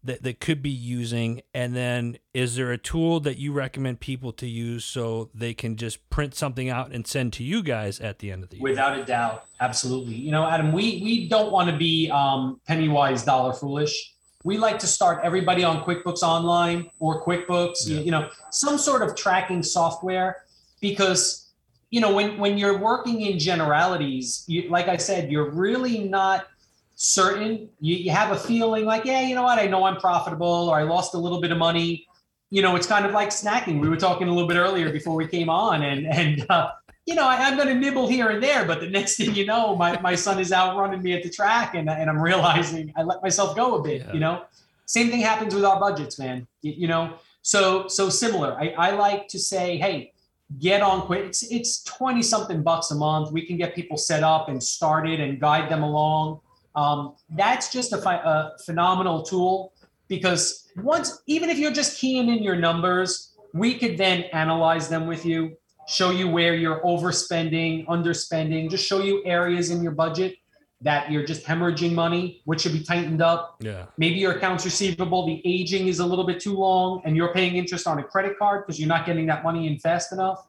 that, 0.03 0.23
that 0.23 0.41
could 0.41 0.63
be 0.63 0.71
using 0.71 1.43
and 1.53 1.77
then 1.77 2.17
is 2.33 2.57
there 2.57 2.73
a 2.73 2.79
tool 2.79 3.21
that 3.21 3.37
you 3.37 3.53
recommend 3.53 4.01
people 4.01 4.33
to 4.33 4.49
use 4.49 4.83
so 4.83 5.29
they 5.35 5.53
can 5.53 5.77
just 5.77 6.09
print 6.09 6.35
something 6.35 6.71
out 6.71 6.91
and 6.91 7.07
send 7.07 7.35
to 7.35 7.45
you 7.45 7.63
guys 7.63 8.01
at 8.01 8.21
the 8.21 8.31
end 8.31 8.43
of 8.43 8.49
the 8.49 8.57
year 8.57 8.63
Without 8.63 8.99
a 8.99 9.05
doubt, 9.05 9.45
absolutely. 9.61 10.15
You 10.15 10.31
know, 10.31 10.47
Adam, 10.49 10.73
we 10.73 11.03
we 11.05 11.29
don't 11.29 11.53
want 11.53 11.69
to 11.69 11.77
be 11.77 12.11
um, 12.11 12.59
penny 12.67 12.89
wise, 12.89 13.23
dollar 13.23 13.53
foolish. 13.53 14.15
We 14.43 14.57
like 14.57 14.79
to 14.79 14.87
start 14.87 15.21
everybody 15.23 15.65
on 15.65 15.85
QuickBooks 15.85 16.23
Online 16.23 16.91
or 16.99 17.23
QuickBooks, 17.23 17.87
you, 17.87 17.97
Yeah. 17.97 18.01
you 18.03 18.11
know, 18.11 18.31
some 18.51 18.79
sort 18.79 19.03
of 19.03 19.15
tracking 19.15 19.63
software, 19.63 20.45
because 20.81 21.49
you 21.91 22.01
know 22.01 22.15
when 22.15 22.39
when 22.39 22.57
you're 22.57 22.79
working 22.79 23.21
in 23.21 23.39
generalities, 23.39 24.45
you, 24.47 24.69
like 24.71 24.89
I 24.89 24.97
said, 24.97 25.31
you're 25.31 25.51
really 25.51 25.99
not 26.05 26.47
certain. 26.95 27.69
You, 27.81 27.97
you 27.97 28.11
have 28.13 28.31
a 28.33 28.39
feeling 28.39 28.85
like, 28.87 29.05
yeah, 29.05 29.21
you 29.23 29.35
know 29.35 29.43
what, 29.43 29.59
I 29.59 29.67
know 29.67 29.85
I'm 29.85 29.97
profitable, 29.97 30.69
or 30.71 30.77
I 30.79 30.85
lost 30.85 31.15
a 31.15 31.19
little 31.19 31.41
bit 31.41 31.53
of 31.53 31.59
money. 31.59 32.07
You 32.51 32.63
know, 32.63 32.77
it's 32.77 32.87
kind 32.87 33.05
of 33.05 33.13
like 33.13 33.29
snacking. 33.29 33.79
We 33.81 33.89
were 33.89 33.97
talking 33.97 34.27
a 34.29 34.33
little 34.33 34.49
bit 34.49 34.57
earlier 34.57 34.91
before 34.91 35.17
we 35.17 35.27
came 35.27 35.51
on, 35.51 35.83
and 35.83 36.07
and 36.07 36.47
uh, 36.49 36.71
you 37.11 37.17
know, 37.17 37.27
I, 37.27 37.39
I'm 37.39 37.57
going 37.57 37.67
to 37.67 37.75
nibble 37.75 38.07
here 38.07 38.29
and 38.29 38.41
there, 38.41 38.65
but 38.65 38.79
the 38.81 38.89
next 38.89 39.17
thing 39.17 39.35
you 39.35 39.45
know, 39.45 39.75
my, 39.75 40.01
my 40.01 40.15
son 40.15 40.39
is 40.39 40.53
out 40.53 40.77
running 40.77 41.03
me 41.03 41.13
at 41.13 41.25
the 41.25 41.29
track, 41.29 41.75
and, 41.75 41.91
and 41.91 42.09
I'm 42.09 42.23
realizing 42.23 42.93
I 42.97 43.03
let 43.03 43.21
myself 43.21 43.57
go 43.57 43.75
a 43.75 43.83
bit. 43.83 44.03
Yeah. 44.03 44.13
You 44.13 44.21
know, 44.21 44.45
same 44.87 45.11
thing 45.11 45.21
happens 45.21 45.53
with 45.53 45.65
our 45.65 45.81
budgets, 45.81 46.21
man. 46.21 46.47
You, 46.63 46.73
you 46.83 46.89
know, 46.89 47.15
so 47.43 47.89
so 47.89 48.11
similar. 48.11 48.55
I, 48.55 48.69
I 48.79 48.91
like 48.93 49.27
to 49.29 49.41
say, 49.41 49.77
hey, 49.77 50.13
get 50.61 50.83
on 50.83 51.03
quick. 51.03 51.25
It's 51.25 51.43
it's 51.51 51.83
twenty 51.83 52.23
something 52.23 52.63
bucks 52.63 52.93
a 52.93 52.95
month. 52.95 53.33
We 53.33 53.45
can 53.45 53.57
get 53.57 53.75
people 53.75 53.97
set 53.97 54.23
up 54.23 54.49
and 54.49 54.63
started 54.63 55.19
and 55.19 55.41
guide 55.41 55.69
them 55.69 55.83
along. 55.83 56.41
Um, 56.77 57.15
that's 57.31 57.73
just 57.73 57.93
a, 57.93 58.09
a 58.09 58.57
phenomenal 58.65 59.23
tool 59.25 59.73
because 60.07 60.69
once, 60.77 61.23
even 61.27 61.51
if 61.51 61.59
you're 61.59 61.73
just 61.73 61.99
keying 61.99 62.29
in 62.29 62.41
your 62.45 62.57
numbers, 62.57 63.33
we 63.53 63.75
could 63.75 63.99
then 63.99 64.23
analyze 64.33 64.89
them 64.89 65.09
with 65.09 65.25
you, 65.25 65.57
show 65.91 66.11
you 66.11 66.29
where 66.29 66.55
you're 66.55 66.81
overspending, 66.83 67.85
underspending, 67.87 68.71
just 68.71 68.87
show 68.87 69.03
you 69.03 69.23
areas 69.25 69.71
in 69.71 69.83
your 69.83 69.93
budget 69.93 70.37
that 70.83 71.11
you're 71.11 71.27
just 71.27 71.45
hemorrhaging 71.45 71.93
money, 71.93 72.41
which 72.47 72.61
should 72.63 72.73
be 72.73 72.83
tightened 72.83 73.21
up. 73.21 73.57
yeah 73.61 73.87
Maybe 73.99 74.15
your 74.15 74.33
accounts 74.33 74.65
receivable, 74.65 75.27
the 75.27 75.43
aging 75.45 75.89
is 75.89 75.99
a 75.99 76.07
little 76.07 76.25
bit 76.25 76.41
too 76.41 76.55
long 76.57 77.03
and 77.05 77.17
you're 77.17 77.35
paying 77.35 77.57
interest 77.57 77.87
on 77.87 77.99
a 77.99 78.03
credit 78.03 78.39
card 78.39 78.65
because 78.65 78.79
you're 78.79 78.89
not 78.89 79.05
getting 79.05 79.27
that 79.27 79.43
money 79.43 79.67
in 79.67 79.79
fast 79.79 80.13
enough. 80.13 80.47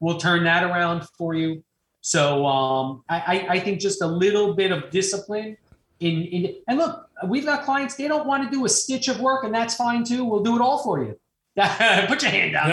We'll 0.00 0.18
turn 0.18 0.42
that 0.44 0.64
around 0.64 1.04
for 1.16 1.34
you. 1.34 1.62
So 2.00 2.46
um, 2.46 3.04
I, 3.08 3.16
I- 3.20 3.46
I 3.56 3.60
think 3.60 3.78
just 3.80 4.02
a 4.02 4.06
little 4.06 4.54
bit 4.54 4.72
of 4.72 4.90
discipline 4.90 5.56
in, 6.00 6.22
in 6.22 6.54
and 6.66 6.78
look, 6.78 7.08
we've 7.26 7.44
got 7.44 7.64
clients, 7.64 7.94
they 7.96 8.08
don't 8.08 8.26
want 8.26 8.44
to 8.44 8.50
do 8.50 8.64
a 8.64 8.68
stitch 8.68 9.08
of 9.08 9.20
work 9.20 9.44
and 9.44 9.54
that's 9.54 9.74
fine 9.76 10.02
too. 10.02 10.24
We'll 10.24 10.42
do 10.42 10.56
it 10.56 10.60
all 10.62 10.82
for 10.82 11.04
you. 11.04 11.18
Put 12.06 12.22
your 12.22 12.30
hand 12.30 12.52
down. 12.52 12.70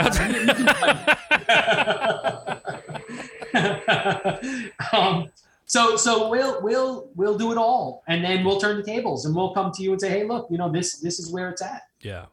um, 4.94 5.30
so 5.66 5.98
so 5.98 6.30
we'll 6.30 6.62
we'll 6.62 7.10
we'll 7.16 7.38
do 7.38 7.52
it 7.52 7.58
all 7.58 8.04
and 8.08 8.24
then 8.24 8.46
we'll 8.46 8.60
turn 8.60 8.78
the 8.78 8.84
tables 8.84 9.26
and 9.26 9.36
we'll 9.36 9.54
come 9.54 9.72
to 9.72 9.82
you 9.82 9.92
and 9.92 10.00
say 10.00 10.10
hey 10.10 10.24
look 10.24 10.48
you 10.52 10.58
know 10.58 10.72
this 10.72 11.00
this 11.00 11.20
is 11.20 11.32
where 11.32 11.50
it's 11.50 11.62
at 11.62 11.84
Yeah. 12.02 12.26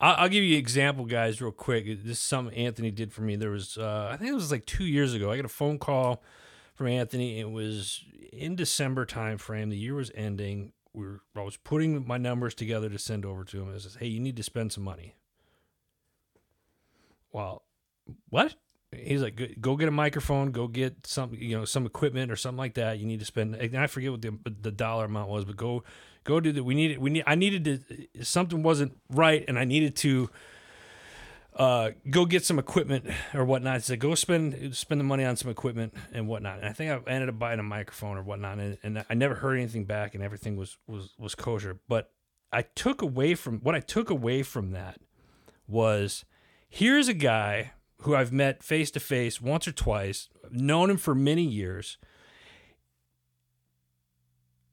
I'll, 0.00 0.14
I'll 0.16 0.28
give 0.28 0.44
you 0.44 0.54
an 0.54 0.60
example, 0.60 1.06
guys, 1.06 1.42
real 1.42 1.50
quick. 1.50 1.86
This 1.86 2.18
is 2.18 2.20
something 2.20 2.56
Anthony 2.56 2.92
did 2.92 3.12
for 3.12 3.22
me. 3.22 3.34
There 3.34 3.50
was, 3.50 3.76
uh, 3.76 4.10
I 4.12 4.16
think 4.16 4.30
it 4.30 4.34
was 4.34 4.52
like 4.52 4.64
two 4.64 4.84
years 4.84 5.12
ago. 5.12 5.32
I 5.32 5.36
got 5.36 5.44
a 5.44 5.48
phone 5.48 5.76
call 5.76 6.22
from 6.76 6.86
Anthony. 6.86 7.40
It 7.40 7.50
was 7.50 8.04
in 8.32 8.54
December 8.54 9.04
timeframe. 9.04 9.70
The 9.70 9.76
year 9.76 9.96
was 9.96 10.12
ending. 10.14 10.72
We 10.92 11.04
were, 11.04 11.22
I 11.34 11.42
was 11.42 11.56
putting 11.56 12.06
my 12.06 12.16
numbers 12.16 12.54
together 12.54 12.88
to 12.88 12.98
send 12.98 13.26
over 13.26 13.42
to 13.42 13.60
him. 13.60 13.74
It 13.74 13.80
says, 13.80 13.96
"Hey, 13.96 14.06
you 14.06 14.20
need 14.20 14.36
to 14.36 14.44
spend 14.44 14.72
some 14.72 14.84
money." 14.84 15.16
Well, 17.32 17.62
what? 18.28 18.54
He's 18.92 19.22
like, 19.22 19.36
"Go- 19.36 19.48
"Go 19.60 19.76
get 19.76 19.88
a 19.88 19.92
microphone. 19.92 20.50
Go 20.50 20.66
get 20.66 21.06
some, 21.06 21.34
you 21.34 21.56
know, 21.56 21.64
some 21.64 21.84
equipment 21.84 22.32
or 22.32 22.36
something 22.36 22.58
like 22.58 22.74
that. 22.74 22.98
You 22.98 23.06
need 23.06 23.20
to 23.20 23.26
spend." 23.26 23.54
And 23.54 23.76
I 23.76 23.86
forget 23.86 24.10
what 24.10 24.22
the 24.22 24.38
the 24.60 24.72
dollar 24.72 25.04
amount 25.04 25.28
was, 25.28 25.44
but 25.44 25.56
go 25.56 25.84
go 26.24 26.40
do 26.40 26.52
that. 26.52 26.64
We 26.64 26.74
needed 26.74 26.98
we 26.98 27.10
need. 27.10 27.24
I 27.26 27.34
needed 27.34 27.64
to 27.64 28.24
something 28.24 28.62
wasn't 28.62 28.96
right, 29.10 29.44
and 29.46 29.58
I 29.58 29.64
needed 29.64 29.94
to 29.96 30.30
uh, 31.58 31.90
go 32.08 32.24
get 32.24 32.44
some 32.44 32.58
equipment 32.58 33.04
or 33.34 33.44
whatnot. 33.44 33.82
Said, 33.82 33.98
go 33.98 34.14
spend 34.14 34.76
spend 34.76 35.00
the 35.00 35.04
money 35.04 35.24
on 35.24 35.36
some 35.36 35.50
equipment 35.50 35.92
and 36.12 36.28
whatnot. 36.28 36.60
And 36.60 36.68
I 36.68 36.72
think 36.72 36.90
I 36.90 37.10
ended 37.10 37.28
up 37.28 37.38
buying 37.38 37.58
a 37.58 37.64
microphone 37.64 38.16
or 38.16 38.22
whatnot, 38.22 38.58
and, 38.58 38.78
and 38.82 39.04
I 39.10 39.14
never 39.14 39.34
heard 39.34 39.56
anything 39.56 39.84
back, 39.84 40.14
and 40.14 40.22
everything 40.22 40.56
was 40.56 40.78
was 40.86 41.14
was 41.18 41.34
kosher. 41.34 41.80
But 41.88 42.12
I 42.52 42.62
took 42.62 43.02
away 43.02 43.34
from 43.34 43.58
what 43.60 43.74
I 43.74 43.80
took 43.80 44.08
away 44.08 44.42
from 44.42 44.70
that 44.70 45.00
was 45.66 46.24
here's 46.68 47.08
a 47.08 47.14
guy 47.14 47.72
who 48.02 48.14
I've 48.14 48.32
met 48.32 48.62
face 48.62 48.90
to 48.92 49.00
face 49.00 49.40
once 49.40 49.66
or 49.66 49.72
twice, 49.72 50.28
known 50.50 50.90
him 50.90 50.96
for 50.96 51.14
many 51.14 51.42
years. 51.42 51.98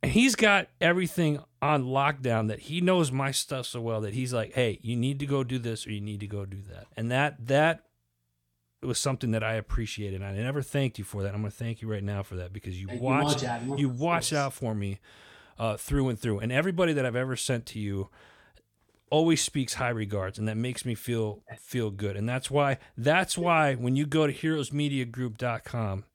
And 0.03 0.11
he's 0.11 0.35
got 0.35 0.67
everything 0.79 1.39
on 1.61 1.85
lockdown 1.85 2.47
that 2.49 2.59
he 2.59 2.79
knows 2.79 3.11
my 3.11 3.31
stuff 3.31 3.65
so 3.65 3.81
well 3.81 4.01
that 4.01 4.13
he's 4.13 4.33
like, 4.33 4.53
"Hey, 4.53 4.79
you 4.83 4.95
need 4.95 5.19
to 5.19 5.25
go 5.25 5.43
do 5.43 5.57
this 5.57 5.87
or 5.87 5.91
you 5.91 6.01
need 6.01 6.19
to 6.19 6.27
go 6.27 6.45
do 6.45 6.61
that." 6.69 6.85
And 6.95 7.09
that 7.11 7.47
that 7.47 7.85
was 8.83 8.99
something 8.99 9.31
that 9.31 9.43
I 9.43 9.55
appreciated. 9.55 10.21
And 10.21 10.25
I 10.25 10.33
never 10.43 10.61
thanked 10.61 10.99
you 10.99 11.03
for 11.03 11.23
that. 11.23 11.33
I'm 11.33 11.41
going 11.41 11.51
to 11.51 11.57
thank 11.57 11.81
you 11.81 11.91
right 11.91 12.03
now 12.03 12.21
for 12.21 12.35
that 12.35 12.53
because 12.53 12.79
you 12.79 12.87
you 12.91 12.99
Adam. 13.43 13.77
you 13.77 13.89
course. 14.29 14.39
out 14.39 14.53
for 14.53 14.75
me 14.75 14.99
uh, 15.57 15.77
through 15.77 16.09
and 16.09 16.19
through. 16.19 16.39
And 16.39 16.51
everybody 16.51 16.93
that 16.93 17.05
I've 17.05 17.15
ever 17.15 17.35
sent 17.35 17.65
to 17.67 17.79
you 17.79 18.09
always 19.09 19.41
speaks 19.41 19.75
high 19.75 19.89
regards, 19.89 20.39
and 20.39 20.47
that 20.47 20.57
makes 20.57 20.85
me 20.85 20.95
feel 20.95 21.41
feel 21.59 21.91
good. 21.91 22.17
And 22.17 22.27
that's 22.27 22.49
why 22.49 22.77
that's 22.97 23.37
why 23.37 23.75
when 23.75 23.95
you 23.95 24.05
go 24.05 24.27
to 24.27 24.33
heroesmediagroup.com, 24.33 26.05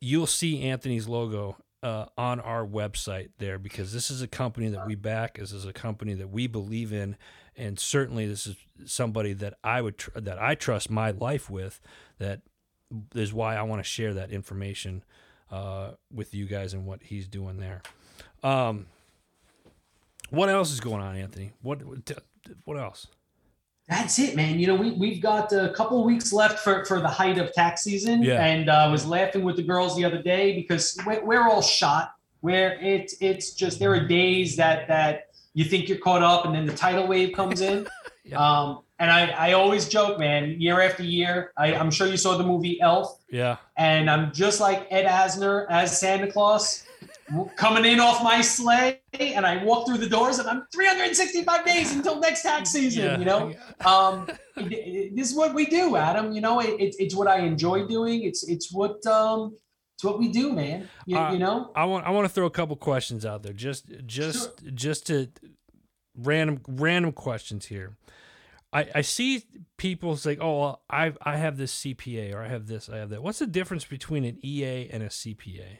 you'll 0.00 0.26
see 0.26 0.62
Anthony's 0.62 1.08
logo 1.08 1.56
uh, 1.82 2.06
on 2.16 2.40
our 2.40 2.66
website 2.66 3.30
there 3.38 3.58
because 3.58 3.92
this 3.92 4.10
is 4.10 4.22
a 4.22 4.28
company 4.28 4.68
that 4.68 4.86
we 4.86 4.94
back. 4.94 5.38
This 5.38 5.52
is 5.52 5.66
a 5.66 5.72
company 5.72 6.14
that 6.14 6.30
we 6.30 6.46
believe 6.46 6.92
in, 6.92 7.16
and 7.56 7.78
certainly 7.78 8.26
this 8.26 8.46
is 8.46 8.56
somebody 8.84 9.32
that 9.34 9.54
I 9.62 9.80
would 9.80 9.98
tr- 9.98 10.18
that 10.18 10.38
I 10.40 10.54
trust 10.54 10.90
my 10.90 11.10
life 11.10 11.50
with. 11.50 11.80
That 12.18 12.40
is 13.14 13.32
why 13.32 13.56
I 13.56 13.62
want 13.62 13.82
to 13.82 13.88
share 13.88 14.14
that 14.14 14.30
information 14.30 15.04
uh, 15.50 15.92
with 16.12 16.34
you 16.34 16.46
guys 16.46 16.74
and 16.74 16.86
what 16.86 17.02
he's 17.02 17.28
doing 17.28 17.58
there. 17.58 17.82
Um, 18.42 18.86
what 20.30 20.48
else 20.48 20.72
is 20.72 20.80
going 20.80 21.02
on, 21.02 21.16
Anthony? 21.16 21.52
What 21.62 21.80
what 22.64 22.78
else? 22.78 23.06
That's 23.88 24.18
it, 24.18 24.34
man. 24.34 24.58
You 24.58 24.66
know, 24.68 24.74
we 24.76 24.92
we've 24.92 25.20
got 25.22 25.52
a 25.52 25.70
couple 25.76 25.98
of 26.00 26.06
weeks 26.06 26.32
left 26.32 26.60
for 26.60 26.84
for 26.86 27.00
the 27.00 27.08
height 27.08 27.36
of 27.38 27.52
tax 27.52 27.82
season, 27.82 28.22
Yeah. 28.22 28.44
and 28.44 28.70
uh, 28.70 28.72
I 28.72 28.86
was 28.88 29.04
laughing 29.06 29.42
with 29.44 29.56
the 29.56 29.62
girls 29.62 29.94
the 29.96 30.04
other 30.06 30.22
day 30.22 30.54
because 30.54 30.96
we're, 31.06 31.22
we're 31.24 31.42
all 31.48 31.60
shot. 31.62 32.12
Where 32.40 32.78
it's 32.80 33.14
it's 33.20 33.52
just 33.52 33.78
there 33.78 33.92
are 33.94 34.00
days 34.06 34.56
that 34.56 34.88
that 34.88 35.28
you 35.54 35.64
think 35.64 35.88
you're 35.88 35.98
caught 35.98 36.22
up, 36.22 36.44
and 36.46 36.54
then 36.54 36.66
the 36.66 36.74
tidal 36.74 37.06
wave 37.06 37.34
comes 37.34 37.60
in. 37.60 37.86
Yeah. 38.26 38.38
Um, 38.38 38.80
and 38.98 39.10
I 39.10 39.26
I 39.32 39.52
always 39.52 39.86
joke, 39.86 40.18
man. 40.18 40.58
Year 40.58 40.80
after 40.80 41.02
year, 41.02 41.52
I, 41.58 41.74
I'm 41.74 41.90
sure 41.90 42.06
you 42.06 42.16
saw 42.16 42.38
the 42.38 42.42
movie 42.42 42.80
Elf, 42.80 43.18
Yeah, 43.28 43.58
and 43.76 44.08
I'm 44.08 44.32
just 44.32 44.60
like 44.60 44.86
Ed 44.90 45.04
Asner 45.04 45.66
as 45.68 46.00
Santa 46.00 46.32
Claus. 46.32 46.86
Coming 47.56 47.84
in 47.86 48.00
off 48.00 48.22
my 48.22 48.40
sleigh, 48.42 49.00
and 49.18 49.46
I 49.46 49.64
walk 49.64 49.86
through 49.86 49.98
the 49.98 50.08
doors, 50.08 50.38
and 50.38 50.48
I'm 50.48 50.64
365 50.74 51.64
days 51.64 51.92
until 51.94 52.20
next 52.20 52.42
tax 52.42 52.70
season. 52.70 53.04
yeah. 53.04 53.18
You 53.18 53.24
know, 53.24 53.54
um, 53.86 54.28
it- 54.56 54.72
it- 54.72 55.16
this 55.16 55.30
is 55.30 55.36
what 55.36 55.54
we 55.54 55.64
do, 55.66 55.96
Adam. 55.96 56.32
You 56.32 56.40
know, 56.42 56.60
it, 56.60 56.76
it's 56.78 56.96
it's 56.98 57.14
what 57.14 57.26
I 57.26 57.38
enjoy 57.40 57.86
doing. 57.86 58.24
It's 58.24 58.46
it's 58.48 58.70
what 58.72 59.04
um, 59.06 59.56
it's 59.96 60.04
what 60.04 60.18
we 60.18 60.28
do, 60.28 60.52
man. 60.52 60.88
You, 61.06 61.16
Uh, 61.16 61.32
you 61.32 61.38
know, 61.38 61.72
I 61.74 61.86
want 61.86 62.06
I 62.06 62.10
want 62.10 62.26
to 62.26 62.32
throw 62.32 62.46
a 62.46 62.50
couple 62.50 62.76
questions 62.76 63.24
out 63.24 63.42
there, 63.42 63.52
just 63.54 63.86
just 64.06 64.50
just 64.74 65.06
to 65.06 65.28
random 66.16 66.60
random 66.68 67.12
questions 67.12 67.66
here. 67.66 67.96
I, 68.72 68.88
I 68.96 69.00
see 69.02 69.44
people 69.76 70.16
say, 70.16 70.36
"Oh, 70.40 70.60
well, 70.60 70.82
I 70.90 71.12
I 71.22 71.36
have 71.36 71.56
this 71.56 71.72
CPA 71.72 72.34
or 72.34 72.42
I 72.42 72.48
have 72.48 72.66
this, 72.66 72.88
I 72.88 72.96
have 72.98 73.10
that." 73.10 73.22
What's 73.22 73.38
the 73.38 73.46
difference 73.46 73.84
between 73.84 74.24
an 74.24 74.38
EA 74.44 74.88
and 74.90 75.02
a 75.02 75.08
CPA? 75.08 75.78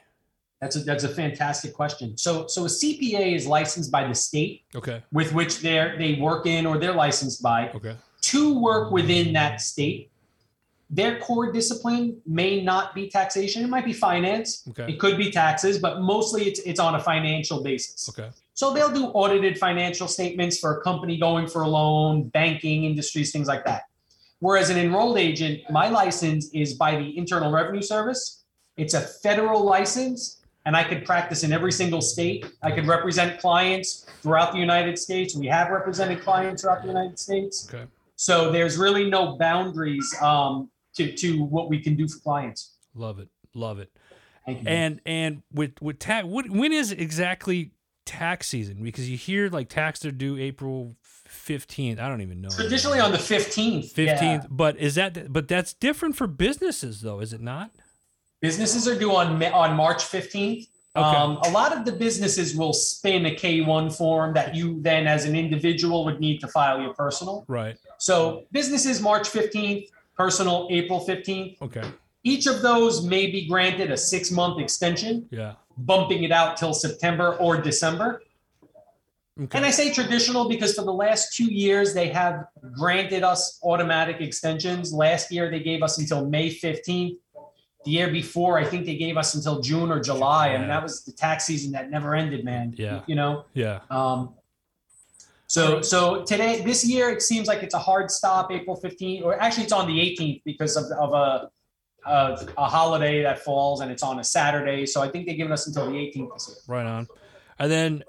That's 0.61 0.77
a 0.77 0.81
that's 0.81 1.05
a 1.05 1.09
fantastic 1.09 1.75
question. 1.75 2.17
So 2.17 2.47
so 2.47 2.63
a 2.65 2.69
CPA 2.69 3.35
is 3.35 3.47
licensed 3.47 3.91
by 3.91 4.07
the 4.07 4.15
state 4.15 4.63
Okay, 4.75 5.03
with 5.13 5.33
which 5.33 5.61
they're 5.61 5.97
they 5.99 6.15
work 6.15 6.47
in 6.47 6.67
or 6.67 6.79
they're 6.79 6.95
licensed 6.95 7.43
by 7.43 7.71
okay, 7.71 7.97
to 8.23 8.59
work 8.59 8.91
within 8.91 9.33
that 9.35 9.61
state. 9.61 10.11
Their 10.91 11.19
core 11.19 11.51
discipline 11.51 12.21
may 12.27 12.63
not 12.63 12.95
be 12.95 13.09
taxation; 13.09 13.65
it 13.65 13.69
might 13.69 13.85
be 13.85 13.93
finance. 13.93 14.67
okay, 14.71 14.93
It 14.93 15.01
could 15.01 15.17
be 15.19 15.31
taxes, 15.31 15.79
but 15.79 16.01
mostly 16.01 16.45
it's 16.45 16.61
it's 16.61 16.79
on 16.81 16.95
a 16.95 17.01
financial 17.01 17.63
basis. 17.63 18.09
okay, 18.11 18.31
So 18.55 18.73
they'll 18.73 18.93
do 18.93 19.07
audited 19.07 19.59
financial 19.59 20.07
statements 20.09 20.59
for 20.59 20.79
a 20.79 20.83
company 20.83 21.19
going 21.19 21.47
for 21.49 21.63
a 21.63 21.69
loan, 21.69 22.29
banking 22.29 22.85
industries, 22.85 23.33
things 23.33 23.49
like 23.49 23.65
that. 23.65 23.83
Whereas 24.41 24.69
an 24.71 24.77
enrolled 24.79 25.19
agent, 25.19 25.63
my 25.71 25.89
license 25.89 26.51
is 26.53 26.75
by 26.75 26.97
the 26.97 27.17
Internal 27.19 27.51
Revenue 27.51 27.83
Service. 27.83 28.45
It's 28.77 28.93
a 28.95 29.01
federal 29.01 29.65
license, 29.65 30.43
and 30.67 30.77
I 30.77 30.85
could 30.85 31.05
practice 31.05 31.45
in 31.45 31.53
every 31.53 31.73
single 31.73 32.01
state. 32.01 32.47
I 32.63 32.71
could 32.71 32.87
represent 32.87 33.41
clients 33.41 34.07
throughout 34.23 34.53
the 34.53 34.59
United 34.59 34.99
States. 34.99 35.37
We 35.37 35.47
have 35.49 35.71
represented 35.71 36.23
clients 36.23 36.63
throughout 36.63 36.83
the 36.83 36.89
United 36.89 37.19
States. 37.19 37.69
okay. 37.73 37.85
So 38.17 38.51
there's 38.51 38.77
really 38.79 39.11
no 39.11 39.37
boundaries 39.37 40.15
um, 40.23 40.71
to, 40.95 41.13
to 41.13 41.45
what 41.45 41.69
we 41.69 41.81
can 41.81 41.97
do 41.97 42.07
for 42.09 42.19
clients. 42.21 42.77
Love 42.95 43.19
it, 43.19 43.29
love 43.55 43.79
it. 43.79 43.91
Thank 44.47 44.63
you. 44.63 44.69
And 44.69 45.01
and 45.07 45.43
with 45.53 45.81
with 45.81 45.99
tax, 45.99 46.27
what 46.27 46.49
when 46.51 46.73
is 46.73 46.93
exactly 46.93 47.73
tax 48.05 48.47
season? 48.49 48.83
Because 48.83 49.09
you 49.09 49.17
hear 49.17 49.49
like 49.49 49.69
tax 49.69 50.05
are 50.05 50.13
due 50.13 50.37
April 50.37 50.97
fifteenth. 51.03 51.99
I 51.99 52.09
don't 52.09 52.21
even 52.21 52.41
know. 52.41 52.51
Traditionally 52.51 53.01
on 53.01 53.11
the 53.11 53.19
15th. 53.19 53.83
yeah. 53.83 53.89
fifteenth, 53.89 54.47
but 54.51 54.77
is 54.77 54.97
that 54.97 55.33
but 55.33 55.49
that's 55.49 55.73
different 55.73 56.17
for 56.17 56.27
businesses 56.27 57.01
though, 57.01 57.21
is 57.21 57.33
it 57.33 57.41
not? 57.41 57.71
Businesses 58.45 58.87
are 58.87 58.99
due 58.99 59.11
on 59.17 59.43
on 59.43 59.75
March 59.75 60.05
15th. 60.05 60.69
Okay. 60.95 61.17
Um, 61.17 61.39
a 61.45 61.51
lot 61.51 61.75
of 61.75 61.87
the 61.87 61.93
businesses 61.93 62.55
will 62.55 62.75
spin 62.75 63.25
a 63.25 63.31
K1 63.31 63.97
form 63.97 64.35
that 64.35 64.55
you 64.55 64.83
then, 64.83 65.07
as 65.07 65.25
an 65.25 65.35
individual, 65.35 66.05
would 66.05 66.21
need 66.21 66.41
to 66.41 66.49
file 66.49 66.79
your 66.79 66.93
personal. 66.93 67.47
Right. 67.49 67.79
So, 67.97 68.45
businesses 68.53 69.01
March 69.01 69.31
15th, 69.31 69.89
personal 70.15 70.69
April 70.71 71.01
15th. 71.01 71.63
Okay. 71.63 71.85
Each 72.23 72.47
of 72.47 72.61
those 72.61 73.07
may 73.07 73.29
be 73.29 73.49
granted 73.49 73.91
a 73.91 73.97
six 73.97 74.31
month 74.31 74.61
extension, 74.61 75.27
Yeah. 75.31 75.55
bumping 75.79 76.25
it 76.25 76.31
out 76.31 76.59
till 76.59 76.75
September 76.75 77.37
or 77.37 77.57
December. 77.57 78.21
Okay. 79.41 79.57
And 79.57 79.65
I 79.65 79.71
say 79.71 79.91
traditional 79.91 80.51
because 80.51 80.75
for 80.75 80.85
the 80.85 80.93
last 80.93 81.35
two 81.35 81.51
years, 81.51 81.95
they 81.95 82.09
have 82.09 82.45
granted 82.73 83.23
us 83.23 83.59
automatic 83.65 84.21
extensions. 84.21 84.93
Last 84.93 85.33
year, 85.33 85.51
they 85.51 85.61
gave 85.61 85.83
us 85.83 85.97
until 85.97 86.29
May 86.29 86.51
15th. 86.51 87.17
The 87.85 87.91
year 87.91 88.11
before, 88.11 88.59
I 88.59 88.65
think 88.65 88.87
they 88.87 88.97
gave 88.97 89.17
us 89.17 89.35
until 89.35 89.61
June 89.61 89.91
or 89.91 90.01
July. 90.01 90.55
I 90.55 90.59
mean, 90.59 90.69
that 90.69 90.83
was 90.83 91.05
the 91.05 91.13
tax 91.13 91.45
season 91.45 91.73
that 91.73 91.91
never 91.91 92.15
ended, 92.15 92.45
man. 92.45 92.75
Yeah. 92.77 93.03
You 93.07 93.15
know? 93.15 93.45
yeah. 93.55 93.81
Um, 93.91 94.35
so, 95.47 95.83
so 95.83 96.25
today, 96.25 96.63
this 96.63 96.85
year, 96.85 97.11
it 97.11 97.23
seems 97.23 97.47
like 97.47 97.63
it's 97.63 97.75
a 97.75 97.79
hard 97.79 98.11
stop, 98.11 98.51
April 98.51 98.81
15th, 98.83 99.23
or 99.23 99.41
actually, 99.41 99.65
it's 99.65 99.73
on 99.73 99.87
the 99.87 99.99
18th 99.99 100.43
because 100.45 100.77
of, 100.77 100.87
of 100.99 101.13
a 101.13 101.51
of 102.07 102.49
a 102.59 102.69
holiday 102.69 103.23
that 103.23 103.39
falls 103.41 103.81
and 103.81 103.91
it's 103.91 104.03
on 104.03 104.19
a 104.19 104.25
Saturday. 104.25 104.87
So 104.87 105.01
I 105.03 105.09
think 105.09 105.27
they've 105.27 105.37
given 105.37 105.53
us 105.53 105.67
until 105.67 105.87
the 105.87 105.93
18th 105.93 106.35
this 106.35 106.49
year. 106.49 106.77
Right 106.77 106.87
on. 106.87 107.07
And 107.59 107.71
then 107.71 108.05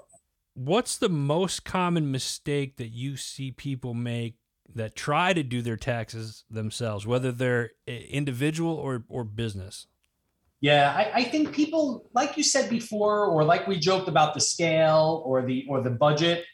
what's 0.54 0.98
the 0.98 1.08
most 1.08 1.64
common 1.64 2.10
mistake 2.10 2.76
that 2.76 2.88
you 2.88 3.16
see 3.16 3.52
people 3.52 3.94
make 3.94 4.34
that 4.74 4.96
try 4.96 5.32
to 5.32 5.42
do 5.42 5.62
their 5.62 5.76
taxes 5.76 6.44
themselves, 6.50 7.06
whether 7.06 7.32
they're 7.32 7.70
individual 7.86 8.74
or 8.74 9.04
or 9.08 9.24
business? 9.24 9.86
Yeah, 10.60 10.92
I, 10.96 11.20
I 11.20 11.24
think 11.24 11.52
people, 11.52 12.08
like 12.14 12.36
you 12.36 12.42
said 12.42 12.70
before, 12.70 13.26
or 13.26 13.44
like 13.44 13.66
we 13.66 13.78
joked 13.78 14.08
about 14.08 14.34
the 14.34 14.40
scale 14.40 15.22
or 15.24 15.42
the 15.42 15.66
or 15.68 15.82
the 15.82 15.90
budget. 15.90 16.44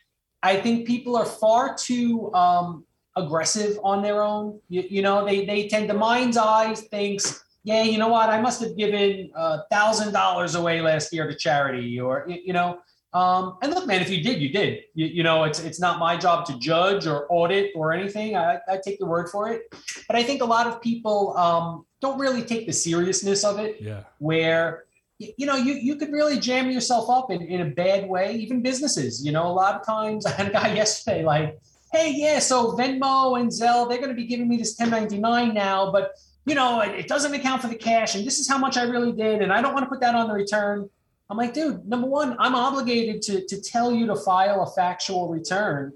I 0.42 0.57
think 0.57 0.87
people 0.87 1.16
are 1.16 1.25
far 1.25 1.77
too 1.77 2.33
um, 2.35 2.85
aggressive 3.16 3.79
on 3.85 4.03
their 4.03 4.22
own. 4.22 4.61
You, 4.68 4.85
you 4.88 5.03
know, 5.03 5.25
they 5.25 5.46
they 5.46 5.68
tend 5.68 5.88
to 5.88 5.94
mind's 5.94 6.37
eye 6.37 6.75
thinks, 6.75 7.44
yeah, 7.62 7.85
you 7.85 7.96
know 7.96 8.09
what, 8.09 8.29
I 8.29 8.40
must 8.40 8.61
have 8.61 8.77
given 8.77 9.31
a 9.35 9.62
thousand 9.70 10.12
dollars 10.12 10.57
away 10.57 10.81
last 10.81 11.12
year 11.12 11.29
to 11.29 11.37
charity, 11.37 12.01
or 12.01 12.27
you 12.29 12.53
know. 12.53 12.79
Um, 13.14 13.59
and 13.61 13.75
look, 13.75 13.87
man, 13.87 14.01
if 14.01 14.09
you 14.09 14.22
did, 14.22 14.40
you 14.40 14.48
did. 14.48 14.85
You, 14.94 15.07
you 15.07 15.22
know, 15.22 15.44
it's 15.44 15.61
it's 15.61 15.79
not 15.79 15.98
my 15.98 16.16
job 16.16 16.46
to 16.46 16.59
judge 16.59 17.07
or 17.07 17.27
audit 17.31 17.72
or 17.75 17.92
anything. 17.92 18.37
I, 18.37 18.59
I 18.68 18.79
take 18.83 18.98
your 19.01 19.09
word 19.09 19.29
for 19.29 19.51
it. 19.51 19.62
But 20.07 20.16
I 20.16 20.22
think 20.22 20.40
a 20.40 20.46
lot 20.46 20.66
of 20.66 20.81
people 20.81 21.37
um, 21.37 21.85
don't 22.01 22.18
really 22.18 22.42
take 22.42 22.66
the 22.66 22.72
seriousness 22.72 23.44
of 23.44 23.59
it. 23.59 23.77
Yeah. 23.81 24.05
Where 24.18 24.85
you 25.18 25.46
know 25.46 25.57
you 25.57 25.75
you 25.75 25.96
could 25.96 26.11
really 26.11 26.38
jam 26.38 26.70
yourself 26.70 27.11
up 27.11 27.31
in, 27.31 27.42
in 27.42 27.61
a 27.61 27.66
bad 27.66 28.09
way. 28.09 28.35
Even 28.37 28.62
businesses, 28.62 29.25
you 29.25 29.31
know, 29.33 29.46
a 29.46 29.53
lot 29.53 29.75
of 29.75 29.85
times 29.85 30.25
I 30.27 30.31
had 30.31 30.48
a 30.48 30.53
guy 30.53 30.75
yesterday 30.75 31.22
like, 31.22 31.59
hey, 31.92 32.14
yeah, 32.16 32.38
so 32.38 32.72
Venmo 32.72 33.38
and 33.38 33.51
Zelle, 33.51 33.88
they're 33.88 33.98
going 33.98 34.09
to 34.09 34.14
be 34.14 34.27
giving 34.27 34.48
me 34.48 34.57
this 34.57 34.75
1099 34.79 35.53
now, 35.53 35.92
but 35.92 36.12
you 36.46 36.55
know, 36.55 36.81
it, 36.81 36.98
it 36.98 37.09
doesn't 37.09 37.35
account 37.35 37.62
for 37.62 37.68
the 37.68 37.77
cash, 37.77 38.14
and 38.14 38.27
this 38.27 38.38
is 38.38 38.48
how 38.48 38.59
much 38.59 38.77
I 38.77 38.85
really 38.85 39.12
did, 39.12 39.42
and 39.42 39.53
I 39.53 39.61
don't 39.61 39.75
want 39.75 39.85
to 39.85 39.88
put 39.88 40.01
that 40.01 40.14
on 40.14 40.29
the 40.29 40.35
return. 40.35 40.88
I'm 41.32 41.38
like, 41.38 41.54
dude, 41.54 41.88
number 41.88 42.06
one, 42.06 42.36
I'm 42.38 42.54
obligated 42.54 43.22
to, 43.22 43.46
to 43.46 43.62
tell 43.62 43.90
you 43.90 44.06
to 44.08 44.16
file 44.16 44.60
a 44.64 44.66
factual 44.66 45.30
return. 45.30 45.94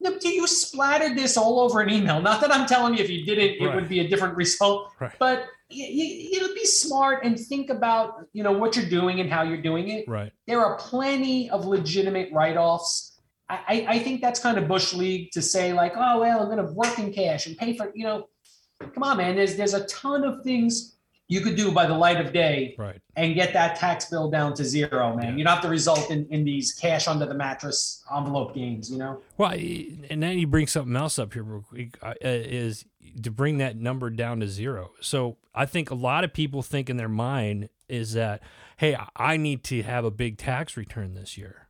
You 0.00 0.46
splattered 0.46 1.16
this 1.16 1.38
all 1.38 1.60
over 1.60 1.80
an 1.80 1.88
email. 1.88 2.20
Not 2.20 2.42
that 2.42 2.54
I'm 2.54 2.66
telling 2.66 2.92
you 2.92 3.02
if 3.02 3.08
you 3.08 3.24
didn't, 3.24 3.58
it 3.58 3.64
Right. 3.64 3.74
would 3.74 3.88
be 3.88 4.00
a 4.00 4.08
different 4.08 4.36
result. 4.36 4.90
Right. 5.00 5.12
But 5.18 5.46
you, 5.70 5.86
you, 5.86 6.40
know, 6.42 6.52
be 6.52 6.66
smart 6.66 7.24
and 7.24 7.40
think 7.40 7.70
about 7.70 8.26
you 8.34 8.42
know 8.42 8.52
what 8.52 8.76
you're 8.76 8.90
doing 8.90 9.20
and 9.20 9.32
how 9.32 9.44
you're 9.44 9.62
doing 9.62 9.88
it. 9.88 10.06
Right. 10.06 10.30
There 10.46 10.62
are 10.62 10.76
plenty 10.76 11.48
of 11.48 11.64
legitimate 11.64 12.30
write-offs. 12.30 13.18
I, 13.48 13.56
I, 13.66 13.86
I 13.94 13.98
think 14.00 14.20
that's 14.20 14.40
kind 14.40 14.58
of 14.58 14.68
bush 14.68 14.92
league 14.92 15.30
to 15.32 15.40
say 15.40 15.72
like, 15.72 15.94
oh 15.96 16.20
well, 16.20 16.40
I'm 16.40 16.54
going 16.54 16.64
to 16.64 16.70
work 16.74 16.98
in 16.98 17.14
cash 17.14 17.46
and 17.46 17.56
pay 17.56 17.74
for 17.74 17.90
you 17.94 18.04
know. 18.04 18.28
Come 18.92 19.04
on, 19.04 19.16
man. 19.16 19.36
There's 19.36 19.56
there's 19.56 19.72
a 19.72 19.86
ton 19.86 20.22
of 20.22 20.42
things 20.44 20.95
you 21.28 21.40
could 21.40 21.56
do 21.56 21.72
by 21.72 21.86
the 21.86 21.94
light 21.94 22.24
of 22.24 22.32
day 22.32 22.74
Right. 22.78 23.00
and 23.16 23.34
get 23.34 23.52
that 23.52 23.76
tax 23.76 24.08
bill 24.08 24.30
down 24.30 24.54
to 24.54 24.64
zero, 24.64 25.16
man. 25.16 25.32
Yeah. 25.32 25.36
You 25.38 25.44
don't 25.44 25.54
have 25.54 25.62
to 25.62 25.68
result 25.68 26.10
in, 26.10 26.26
in 26.30 26.44
these 26.44 26.72
cash 26.72 27.08
under 27.08 27.26
the 27.26 27.34
mattress 27.34 28.04
envelope 28.16 28.54
games, 28.54 28.90
you 28.90 28.98
know? 28.98 29.20
Well, 29.36 29.50
and 29.52 30.22
then 30.22 30.38
you 30.38 30.46
bring 30.46 30.66
something 30.68 30.94
else 30.94 31.18
up 31.18 31.32
here 31.32 31.42
real 31.42 31.62
quick, 31.68 31.98
uh, 32.02 32.14
is 32.22 32.84
to 33.22 33.30
bring 33.30 33.58
that 33.58 33.76
number 33.76 34.08
down 34.10 34.38
to 34.40 34.46
zero. 34.48 34.92
So 35.00 35.36
I 35.54 35.66
think 35.66 35.90
a 35.90 35.94
lot 35.96 36.22
of 36.22 36.32
people 36.32 36.62
think 36.62 36.88
in 36.88 36.96
their 36.96 37.08
mind 37.08 37.70
is 37.88 38.12
that, 38.12 38.42
hey, 38.76 38.96
I 39.16 39.36
need 39.36 39.64
to 39.64 39.82
have 39.82 40.04
a 40.04 40.10
big 40.10 40.38
tax 40.38 40.76
return 40.76 41.14
this 41.14 41.36
year, 41.38 41.68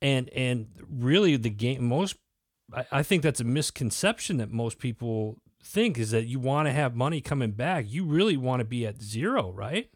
and 0.00 0.28
and 0.30 0.68
really 0.88 1.36
the 1.36 1.50
game 1.50 1.84
most, 1.84 2.16
I 2.90 3.02
think 3.02 3.22
that's 3.22 3.40
a 3.40 3.44
misconception 3.44 4.36
that 4.38 4.50
most 4.50 4.78
people 4.78 5.38
think 5.64 5.98
is 5.98 6.10
that 6.10 6.26
you 6.26 6.38
want 6.38 6.68
to 6.68 6.72
have 6.72 6.94
money 6.94 7.20
coming 7.20 7.52
back. 7.52 7.86
You 7.88 8.04
really 8.04 8.36
want 8.36 8.60
to 8.60 8.64
be 8.64 8.86
at 8.86 9.02
zero, 9.02 9.50
right? 9.50 9.90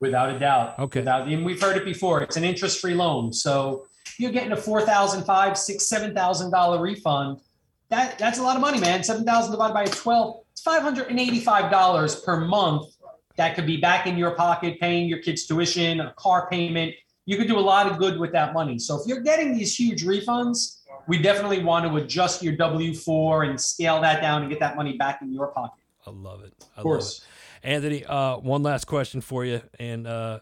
Without 0.00 0.34
a 0.34 0.38
doubt. 0.38 0.78
Okay. 0.78 1.00
Without, 1.00 1.28
and 1.28 1.44
we've 1.44 1.60
heard 1.60 1.76
it 1.76 1.84
before. 1.84 2.22
It's 2.22 2.36
an 2.36 2.44
interest-free 2.44 2.94
loan. 2.94 3.32
So 3.32 3.86
you're 4.18 4.30
getting 4.30 4.52
a 4.52 4.56
four 4.56 4.82
thousand, 4.82 5.24
five, 5.24 5.58
six, 5.58 5.88
seven 5.88 6.14
thousand 6.14 6.50
dollar 6.50 6.80
refund. 6.80 7.40
That 7.88 8.18
that's 8.18 8.38
a 8.38 8.42
lot 8.42 8.54
of 8.54 8.62
money, 8.62 8.78
man. 8.78 9.02
Seven 9.02 9.24
thousand 9.24 9.50
divided 9.52 9.74
by 9.74 9.86
twelve, 9.86 10.44
it's 10.52 10.62
five 10.62 10.82
hundred 10.82 11.08
and 11.08 11.18
eighty-five 11.18 11.70
dollars 11.70 12.20
per 12.20 12.38
month. 12.40 12.94
That 13.36 13.54
could 13.54 13.66
be 13.66 13.76
back 13.76 14.06
in 14.06 14.18
your 14.18 14.32
pocket, 14.32 14.78
paying 14.78 15.08
your 15.08 15.20
kids' 15.20 15.46
tuition, 15.46 16.00
a 16.00 16.12
car 16.16 16.48
payment. 16.50 16.94
You 17.24 17.36
could 17.36 17.48
do 17.48 17.58
a 17.58 17.60
lot 17.60 17.90
of 17.90 17.98
good 17.98 18.18
with 18.18 18.32
that 18.32 18.52
money. 18.52 18.78
So 18.78 19.00
if 19.00 19.06
you're 19.06 19.20
getting 19.20 19.56
these 19.56 19.78
huge 19.78 20.04
refunds, 20.04 20.80
we 21.08 21.20
definitely 21.20 21.64
want 21.64 21.86
to 21.86 21.96
adjust 21.96 22.42
your 22.42 22.54
W 22.54 22.94
four 22.94 23.42
and 23.44 23.60
scale 23.60 24.00
that 24.02 24.20
down 24.20 24.42
and 24.42 24.50
get 24.50 24.60
that 24.60 24.76
money 24.76 24.96
back 24.96 25.20
in 25.22 25.32
your 25.32 25.48
pocket. 25.48 25.82
I 26.06 26.10
love 26.10 26.44
it. 26.44 26.54
I 26.76 26.80
Of 26.80 26.82
course. 26.84 27.18
it. 27.18 27.66
Anthony, 27.66 28.04
uh, 28.04 28.36
one 28.36 28.62
last 28.62 28.84
question 28.86 29.20
for 29.20 29.44
you, 29.44 29.62
and 29.80 30.06
uh, 30.06 30.40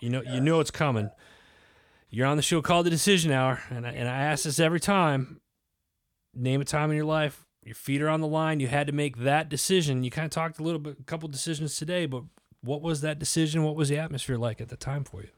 you 0.00 0.10
know 0.10 0.22
you 0.22 0.40
know 0.40 0.58
it's 0.58 0.72
coming. 0.72 1.10
You're 2.08 2.26
on 2.26 2.36
the 2.36 2.42
show 2.42 2.60
called 2.60 2.86
The 2.86 2.90
Decision 2.90 3.30
Hour, 3.30 3.62
and 3.70 3.86
I, 3.86 3.90
and 3.90 4.08
I 4.08 4.22
ask 4.22 4.42
this 4.44 4.58
every 4.58 4.80
time. 4.80 5.40
Name 6.34 6.60
a 6.60 6.64
time 6.64 6.90
in 6.90 6.96
your 6.96 7.06
life, 7.06 7.44
your 7.64 7.74
feet 7.74 8.00
are 8.00 8.08
on 8.08 8.20
the 8.20 8.26
line. 8.26 8.60
You 8.60 8.68
had 8.68 8.86
to 8.86 8.92
make 8.92 9.18
that 9.18 9.48
decision. 9.48 10.04
You 10.04 10.10
kind 10.10 10.24
of 10.24 10.30
talked 10.30 10.60
a 10.60 10.62
little 10.62 10.78
bit, 10.78 10.96
a 11.00 11.02
couple 11.02 11.28
decisions 11.28 11.76
today, 11.76 12.06
but 12.06 12.22
what 12.62 12.82
was 12.82 13.00
that 13.00 13.18
decision? 13.18 13.64
What 13.64 13.74
was 13.74 13.88
the 13.88 13.98
atmosphere 13.98 14.36
like 14.36 14.60
at 14.60 14.68
the 14.68 14.76
time 14.76 15.02
for 15.04 15.22
you? 15.22 15.28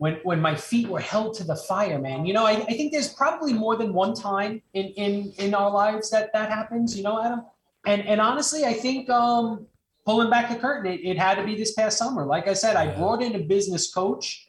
When 0.00 0.14
when 0.22 0.40
my 0.40 0.54
feet 0.54 0.88
were 0.88 0.98
held 1.14 1.34
to 1.34 1.44
the 1.44 1.54
fire, 1.54 1.98
man. 1.98 2.24
You 2.24 2.32
know, 2.32 2.46
I, 2.46 2.52
I 2.52 2.72
think 2.72 2.90
there's 2.90 3.12
probably 3.12 3.52
more 3.52 3.76
than 3.76 3.92
one 3.92 4.14
time 4.14 4.62
in 4.72 4.86
in 5.04 5.34
in 5.36 5.54
our 5.54 5.70
lives 5.70 6.08
that 6.10 6.32
that 6.32 6.48
happens. 6.48 6.96
You 6.96 7.02
know, 7.02 7.22
Adam. 7.22 7.42
And 7.86 8.06
and 8.06 8.18
honestly, 8.18 8.64
I 8.64 8.72
think 8.72 9.10
um, 9.10 9.66
pulling 10.06 10.30
back 10.30 10.48
the 10.48 10.56
curtain, 10.56 10.90
it, 10.90 11.00
it 11.04 11.18
had 11.18 11.34
to 11.34 11.44
be 11.44 11.54
this 11.54 11.72
past 11.74 11.98
summer. 11.98 12.24
Like 12.24 12.48
I 12.48 12.54
said, 12.54 12.76
I 12.76 12.86
brought 12.96 13.20
in 13.20 13.34
a 13.34 13.40
business 13.40 13.92
coach 13.92 14.48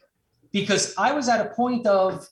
because 0.52 0.94
I 0.96 1.12
was 1.12 1.28
at 1.28 1.44
a 1.44 1.50
point 1.50 1.86
of, 1.86 2.26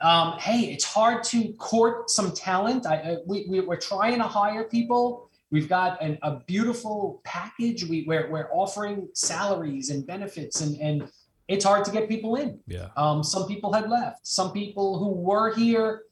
um, 0.00 0.32
hey, 0.40 0.62
it's 0.72 0.84
hard 0.84 1.22
to 1.24 1.52
court 1.52 2.10
some 2.10 2.32
talent. 2.32 2.84
I, 2.84 2.96
I 2.96 3.16
we, 3.28 3.46
we 3.48 3.60
we're 3.60 3.76
trying 3.76 4.18
to 4.18 4.24
hire 4.24 4.64
people. 4.64 5.30
We've 5.52 5.68
got 5.68 6.02
an, 6.02 6.18
a 6.22 6.40
beautiful 6.48 7.20
package. 7.22 7.84
We 7.84 8.04
we're, 8.08 8.28
we're 8.28 8.50
offering 8.52 9.08
salaries 9.14 9.90
and 9.90 10.04
benefits 10.04 10.62
and 10.62 10.76
and 10.80 11.08
it's 11.48 11.64
hard 11.64 11.84
to 11.84 11.90
get 11.90 12.08
people 12.08 12.36
in. 12.36 12.58
Yeah. 12.66 12.88
Um, 12.96 13.22
some 13.22 13.46
people 13.46 13.72
had 13.72 13.88
left. 13.88 14.26
Some 14.26 14.52
people 14.52 14.98
who 14.98 15.10
were 15.10 15.54
here 15.54 16.02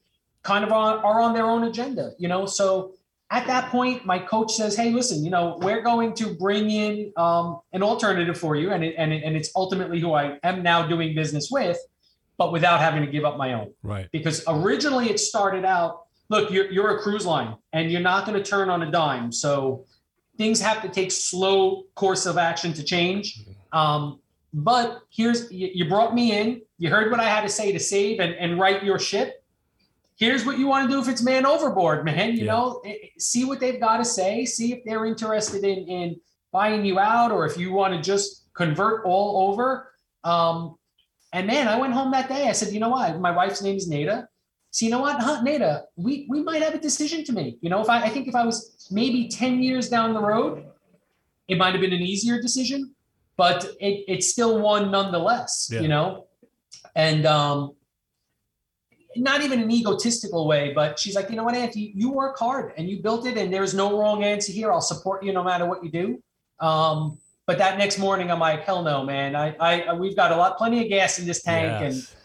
kind 0.43 0.63
of 0.63 0.71
on, 0.71 0.99
are 0.99 1.19
on 1.19 1.33
their 1.33 1.45
own 1.45 1.63
agenda, 1.63 2.11
you 2.17 2.27
know. 2.27 2.45
So 2.45 2.93
at 3.31 3.47
that 3.47 3.71
point, 3.71 4.05
my 4.05 4.19
coach 4.19 4.53
says, 4.53 4.75
"Hey, 4.75 4.91
listen, 4.91 5.25
you 5.25 5.31
know, 5.31 5.57
we're 5.61 5.81
going 5.81 6.13
to 6.15 6.35
bring 6.35 6.69
in 6.69 7.11
um, 7.17 7.59
an 7.73 7.83
alternative 7.83 8.37
for 8.37 8.55
you, 8.55 8.71
and 8.71 8.83
it, 8.83 8.95
and 8.97 9.11
it, 9.11 9.23
and 9.23 9.35
it's 9.35 9.51
ultimately 9.55 9.99
who 9.99 10.13
I 10.13 10.37
am 10.43 10.63
now 10.63 10.87
doing 10.87 11.15
business 11.15 11.49
with, 11.51 11.77
but 12.37 12.51
without 12.51 12.79
having 12.79 13.03
to 13.05 13.11
give 13.11 13.25
up 13.25 13.37
my 13.37 13.53
own. 13.53 13.73
Right. 13.83 14.07
Because 14.11 14.43
originally 14.47 15.09
it 15.09 15.19
started 15.19 15.65
out, 15.65 16.03
look, 16.29 16.51
you're 16.51 16.71
you're 16.71 16.97
a 16.97 17.01
cruise 17.01 17.25
line, 17.25 17.55
and 17.73 17.91
you're 17.91 18.01
not 18.01 18.25
going 18.25 18.41
to 18.41 18.47
turn 18.47 18.69
on 18.69 18.83
a 18.83 18.91
dime, 18.91 19.31
so 19.31 19.85
things 20.37 20.61
have 20.61 20.81
to 20.83 20.89
take 20.89 21.11
slow 21.11 21.83
course 21.95 22.25
of 22.25 22.37
action 22.37 22.71
to 22.73 22.83
change." 22.83 23.43
Um, 23.73 24.19
but 24.55 25.01
here's 25.09 25.51
you, 25.51 25.87
brought 25.89 26.15
me 26.15 26.31
in. 26.31 26.61
You 26.77 26.89
heard 26.89 27.11
what 27.11 27.19
i 27.19 27.25
had 27.25 27.41
to 27.41 27.49
say 27.49 27.73
to 27.73 27.79
save 27.79 28.21
and, 28.21 28.33
and 28.35 28.57
right 28.57 28.81
your 28.81 28.97
ship. 28.97 29.43
Here's 30.17 30.45
what 30.45 30.57
you 30.57 30.65
want 30.65 30.89
to 30.89 30.95
do 30.95 31.01
if 31.01 31.09
it's 31.09 31.21
man 31.21 31.45
overboard 31.45 32.05
man 32.05 32.37
you 32.37 32.45
Yeah. 32.45 32.53
know? 32.53 32.81
See 33.19 33.43
what 33.43 33.59
they've 33.59 33.81
got 33.81 33.97
to 33.97 34.05
say. 34.05 34.45
See 34.45 34.71
if 34.71 34.79
they're 34.85 35.05
interested 35.05 35.65
in 35.65 35.79
in 35.89 36.15
buying 36.53 36.85
you 36.85 36.99
out 36.99 37.33
or 37.33 37.45
if 37.45 37.57
you 37.57 37.73
want 37.73 37.93
to 37.95 38.01
just 38.01 38.45
convert 38.53 39.03
all 39.05 39.51
over. 39.51 39.91
Um 40.23 40.77
and 41.33 41.45
man 41.47 41.67
i 41.67 41.77
went 41.77 41.91
home 41.93 42.11
that 42.11 42.29
day. 42.29 42.47
I 42.47 42.53
said 42.53 42.73
you 42.73 42.79
know 42.79 42.89
what? 42.89 43.19
My 43.19 43.31
wife's 43.31 43.61
name 43.61 43.75
is 43.75 43.89
nada. 43.89 44.29
So 44.71 44.85
you 44.85 44.91
know 44.91 45.01
what? 45.01 45.19
Huh, 45.21 45.41
nada 45.41 45.83
we 45.97 46.27
we 46.29 46.41
might 46.41 46.61
have 46.61 46.73
a 46.75 46.79
decision 46.79 47.25
to 47.25 47.33
make. 47.33 47.57
You 47.59 47.69
know 47.69 47.81
if 47.81 47.89
i 47.89 48.03
i 48.03 48.09
think 48.09 48.29
if 48.29 48.35
i 48.35 48.45
was 48.45 48.87
maybe 48.89 49.27
10 49.27 49.61
years 49.61 49.89
down 49.89 50.13
the 50.13 50.21
road 50.21 50.63
it 51.49 51.57
might 51.57 51.73
have 51.73 51.81
been 51.81 51.91
an 51.93 52.01
easier 52.01 52.41
decision 52.41 52.94
but 53.37 53.65
it, 53.79 54.05
it's 54.07 54.29
still 54.29 54.59
one 54.59 54.91
nonetheless, 54.91 55.69
Yeah. 55.71 55.81
you 55.81 55.87
know? 55.87 56.27
And 56.95 57.25
um, 57.25 57.75
not 59.15 59.41
even 59.41 59.61
an 59.61 59.71
egotistical 59.71 60.47
way, 60.47 60.73
but 60.73 60.99
she's 60.99 61.15
like, 61.15 61.29
you 61.29 61.35
know 61.35 61.43
what, 61.43 61.55
Auntie, 61.55 61.91
you 61.95 62.11
work 62.11 62.37
hard 62.37 62.73
and 62.77 62.89
you 62.89 63.01
built 63.01 63.25
it, 63.25 63.37
and 63.37 63.53
there's 63.53 63.73
no 63.73 63.99
wrong 63.99 64.23
answer 64.23 64.51
here. 64.51 64.71
I'll 64.71 64.81
support 64.81 65.23
you 65.23 65.33
no 65.33 65.43
matter 65.43 65.65
what 65.65 65.83
you 65.83 65.91
do. 65.91 66.23
Um, 66.59 67.17
but 67.45 67.57
that 67.59 67.77
next 67.77 67.99
morning, 67.99 68.31
I'm 68.31 68.39
like, 68.39 68.63
hell 68.63 68.81
no, 68.81 69.03
man. 69.03 69.35
I, 69.35 69.55
I, 69.59 69.93
we've 69.93 70.15
got 70.15 70.31
a 70.31 70.35
lot, 70.35 70.57
plenty 70.57 70.81
of 70.81 70.89
gas 70.89 71.19
in 71.19 71.27
this 71.27 71.43
tank, 71.43 71.81
and 71.81 71.93
Yes. 71.93 72.15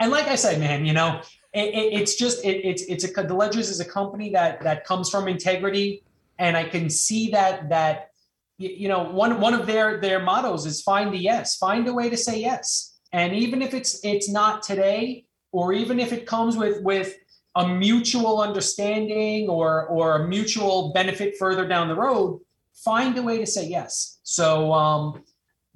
and 0.00 0.10
like 0.10 0.26
I 0.28 0.34
said, 0.34 0.60
man, 0.60 0.84
you 0.84 0.92
know, 0.92 1.20
it, 1.54 1.74
it, 1.74 2.00
it's 2.00 2.16
just 2.16 2.44
it, 2.44 2.64
it's 2.64 2.82
it's 2.82 3.04
a 3.04 3.22
the 3.22 3.32
Ledgers 3.34 3.70
is 3.70 3.80
a 3.80 3.84
company 3.84 4.30
that 4.32 4.60
that 4.62 4.84
comes 4.84 5.08
from 5.08 5.28
integrity, 5.28 6.02
and 6.38 6.56
I 6.56 6.64
can 6.64 6.90
see 6.90 7.30
that 7.30 7.70
that 7.70 8.10
you 8.58 8.88
know 8.88 9.04
one 9.04 9.40
one 9.40 9.54
of 9.54 9.66
their 9.66 10.00
their 10.00 10.20
mottos 10.20 10.66
is 10.66 10.82
find 10.82 11.14
a 11.14 11.18
yes, 11.18 11.56
find 11.56 11.86
a 11.88 11.92
way 11.92 12.08
to 12.08 12.16
say 12.16 12.40
yes, 12.40 12.98
and 13.12 13.34
even 13.34 13.62
if 13.62 13.74
it's 13.74 14.00
it's 14.04 14.28
not 14.28 14.62
today, 14.62 15.26
or 15.52 15.72
even 15.72 16.00
if 16.00 16.12
it 16.12 16.26
comes 16.26 16.56
with 16.56 16.82
with 16.82 17.14
a 17.56 17.68
mutual 17.68 18.40
understanding 18.40 19.48
or 19.48 19.86
or 19.86 20.16
a 20.16 20.28
mutual 20.28 20.92
benefit 20.92 21.36
further 21.38 21.66
down 21.66 21.88
the 21.88 21.94
road, 21.94 22.40
find 22.74 23.16
a 23.18 23.22
way 23.22 23.38
to 23.38 23.46
say 23.46 23.66
yes. 23.66 24.18
So 24.22 24.72
um, 24.72 25.22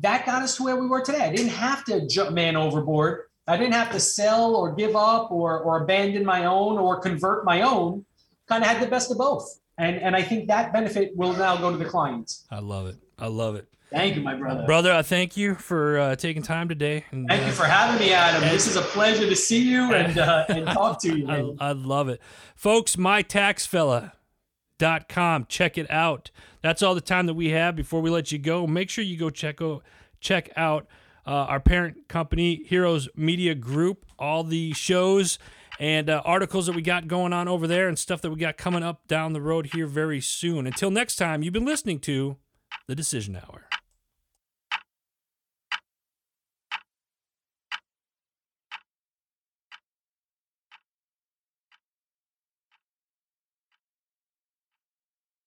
that 0.00 0.24
got 0.24 0.42
us 0.42 0.56
to 0.56 0.62
where 0.62 0.76
we 0.76 0.86
were 0.86 1.02
today. 1.02 1.20
I 1.20 1.30
didn't 1.30 1.52
have 1.52 1.84
to 1.84 2.06
jump 2.06 2.32
man 2.32 2.56
overboard. 2.56 3.24
I 3.46 3.56
didn't 3.56 3.74
have 3.74 3.90
to 3.92 4.00
sell 4.00 4.54
or 4.54 4.74
give 4.74 4.96
up 4.96 5.30
or 5.30 5.60
or 5.60 5.82
abandon 5.82 6.24
my 6.24 6.46
own 6.46 6.78
or 6.78 7.00
convert 7.00 7.44
my 7.44 7.62
own. 7.62 8.06
Kind 8.50 8.64
of 8.64 8.68
had 8.68 8.82
the 8.82 8.88
best 8.88 9.10
of 9.12 9.16
both. 9.16 9.60
And 9.78 9.94
and 9.96 10.16
I 10.16 10.22
think 10.22 10.48
that 10.48 10.72
benefit 10.72 11.16
will 11.16 11.34
now 11.34 11.56
go 11.56 11.70
to 11.70 11.76
the 11.76 11.84
clients. 11.84 12.48
I 12.50 12.58
love 12.58 12.88
it. 12.88 12.96
I 13.16 13.28
love 13.28 13.54
it. 13.54 13.68
Thank 13.92 14.16
you, 14.16 14.22
my 14.22 14.34
brother. 14.34 14.66
Brother, 14.66 14.92
I 14.92 15.02
thank 15.02 15.36
you 15.36 15.54
for 15.54 15.98
uh, 15.98 16.16
taking 16.16 16.42
time 16.42 16.68
today. 16.68 17.04
And, 17.12 17.28
Thank 17.28 17.44
uh, 17.44 17.46
you 17.46 17.52
for 17.52 17.62
having 17.64 18.04
me, 18.04 18.12
Adam. 18.12 18.42
This 18.48 18.66
is 18.66 18.74
a 18.74 18.82
pleasure 18.82 19.28
to 19.28 19.36
see 19.36 19.62
you 19.62 19.94
and 20.00 20.18
uh, 20.18 20.46
and 20.48 20.66
talk 20.66 21.00
to 21.02 21.16
you. 21.16 21.28
I. 21.28 21.54
I 21.68 21.70
love 21.72 22.08
it. 22.08 22.20
Folks, 22.56 22.96
mytaxfella.com. 22.96 25.46
Check 25.48 25.78
it 25.78 25.88
out. 25.88 26.32
That's 26.60 26.82
all 26.82 26.96
the 26.96 27.00
time 27.00 27.26
that 27.26 27.34
we 27.34 27.50
have 27.50 27.76
before 27.76 28.00
we 28.00 28.10
let 28.10 28.32
you 28.32 28.38
go. 28.38 28.66
Make 28.66 28.90
sure 28.90 29.04
you 29.04 29.16
go 29.16 29.30
check 29.30 29.62
out, 29.62 29.84
check 30.20 30.50
out 30.56 30.88
uh, 31.24 31.30
our 31.30 31.60
parent 31.60 32.08
company, 32.08 32.64
Heroes 32.66 33.08
Media 33.14 33.54
Group, 33.54 34.06
all 34.18 34.42
the 34.42 34.72
shows 34.72 35.38
and 35.80 36.10
uh, 36.10 36.20
articles 36.26 36.66
that 36.66 36.76
we 36.76 36.82
got 36.82 37.08
going 37.08 37.32
on 37.32 37.48
over 37.48 37.66
there 37.66 37.88
and 37.88 37.98
stuff 37.98 38.20
that 38.20 38.30
we 38.30 38.36
got 38.36 38.58
coming 38.58 38.82
up 38.82 39.08
down 39.08 39.32
the 39.32 39.40
road 39.40 39.70
here 39.72 39.86
very 39.86 40.20
soon. 40.20 40.66
Until 40.66 40.90
next 40.90 41.16
time, 41.16 41.42
you've 41.42 41.54
been 41.54 41.64
listening 41.64 41.98
to 42.00 42.36
The 42.86 42.90
the 42.90 42.94
Decision 42.94 43.34
Hour. 43.36 43.69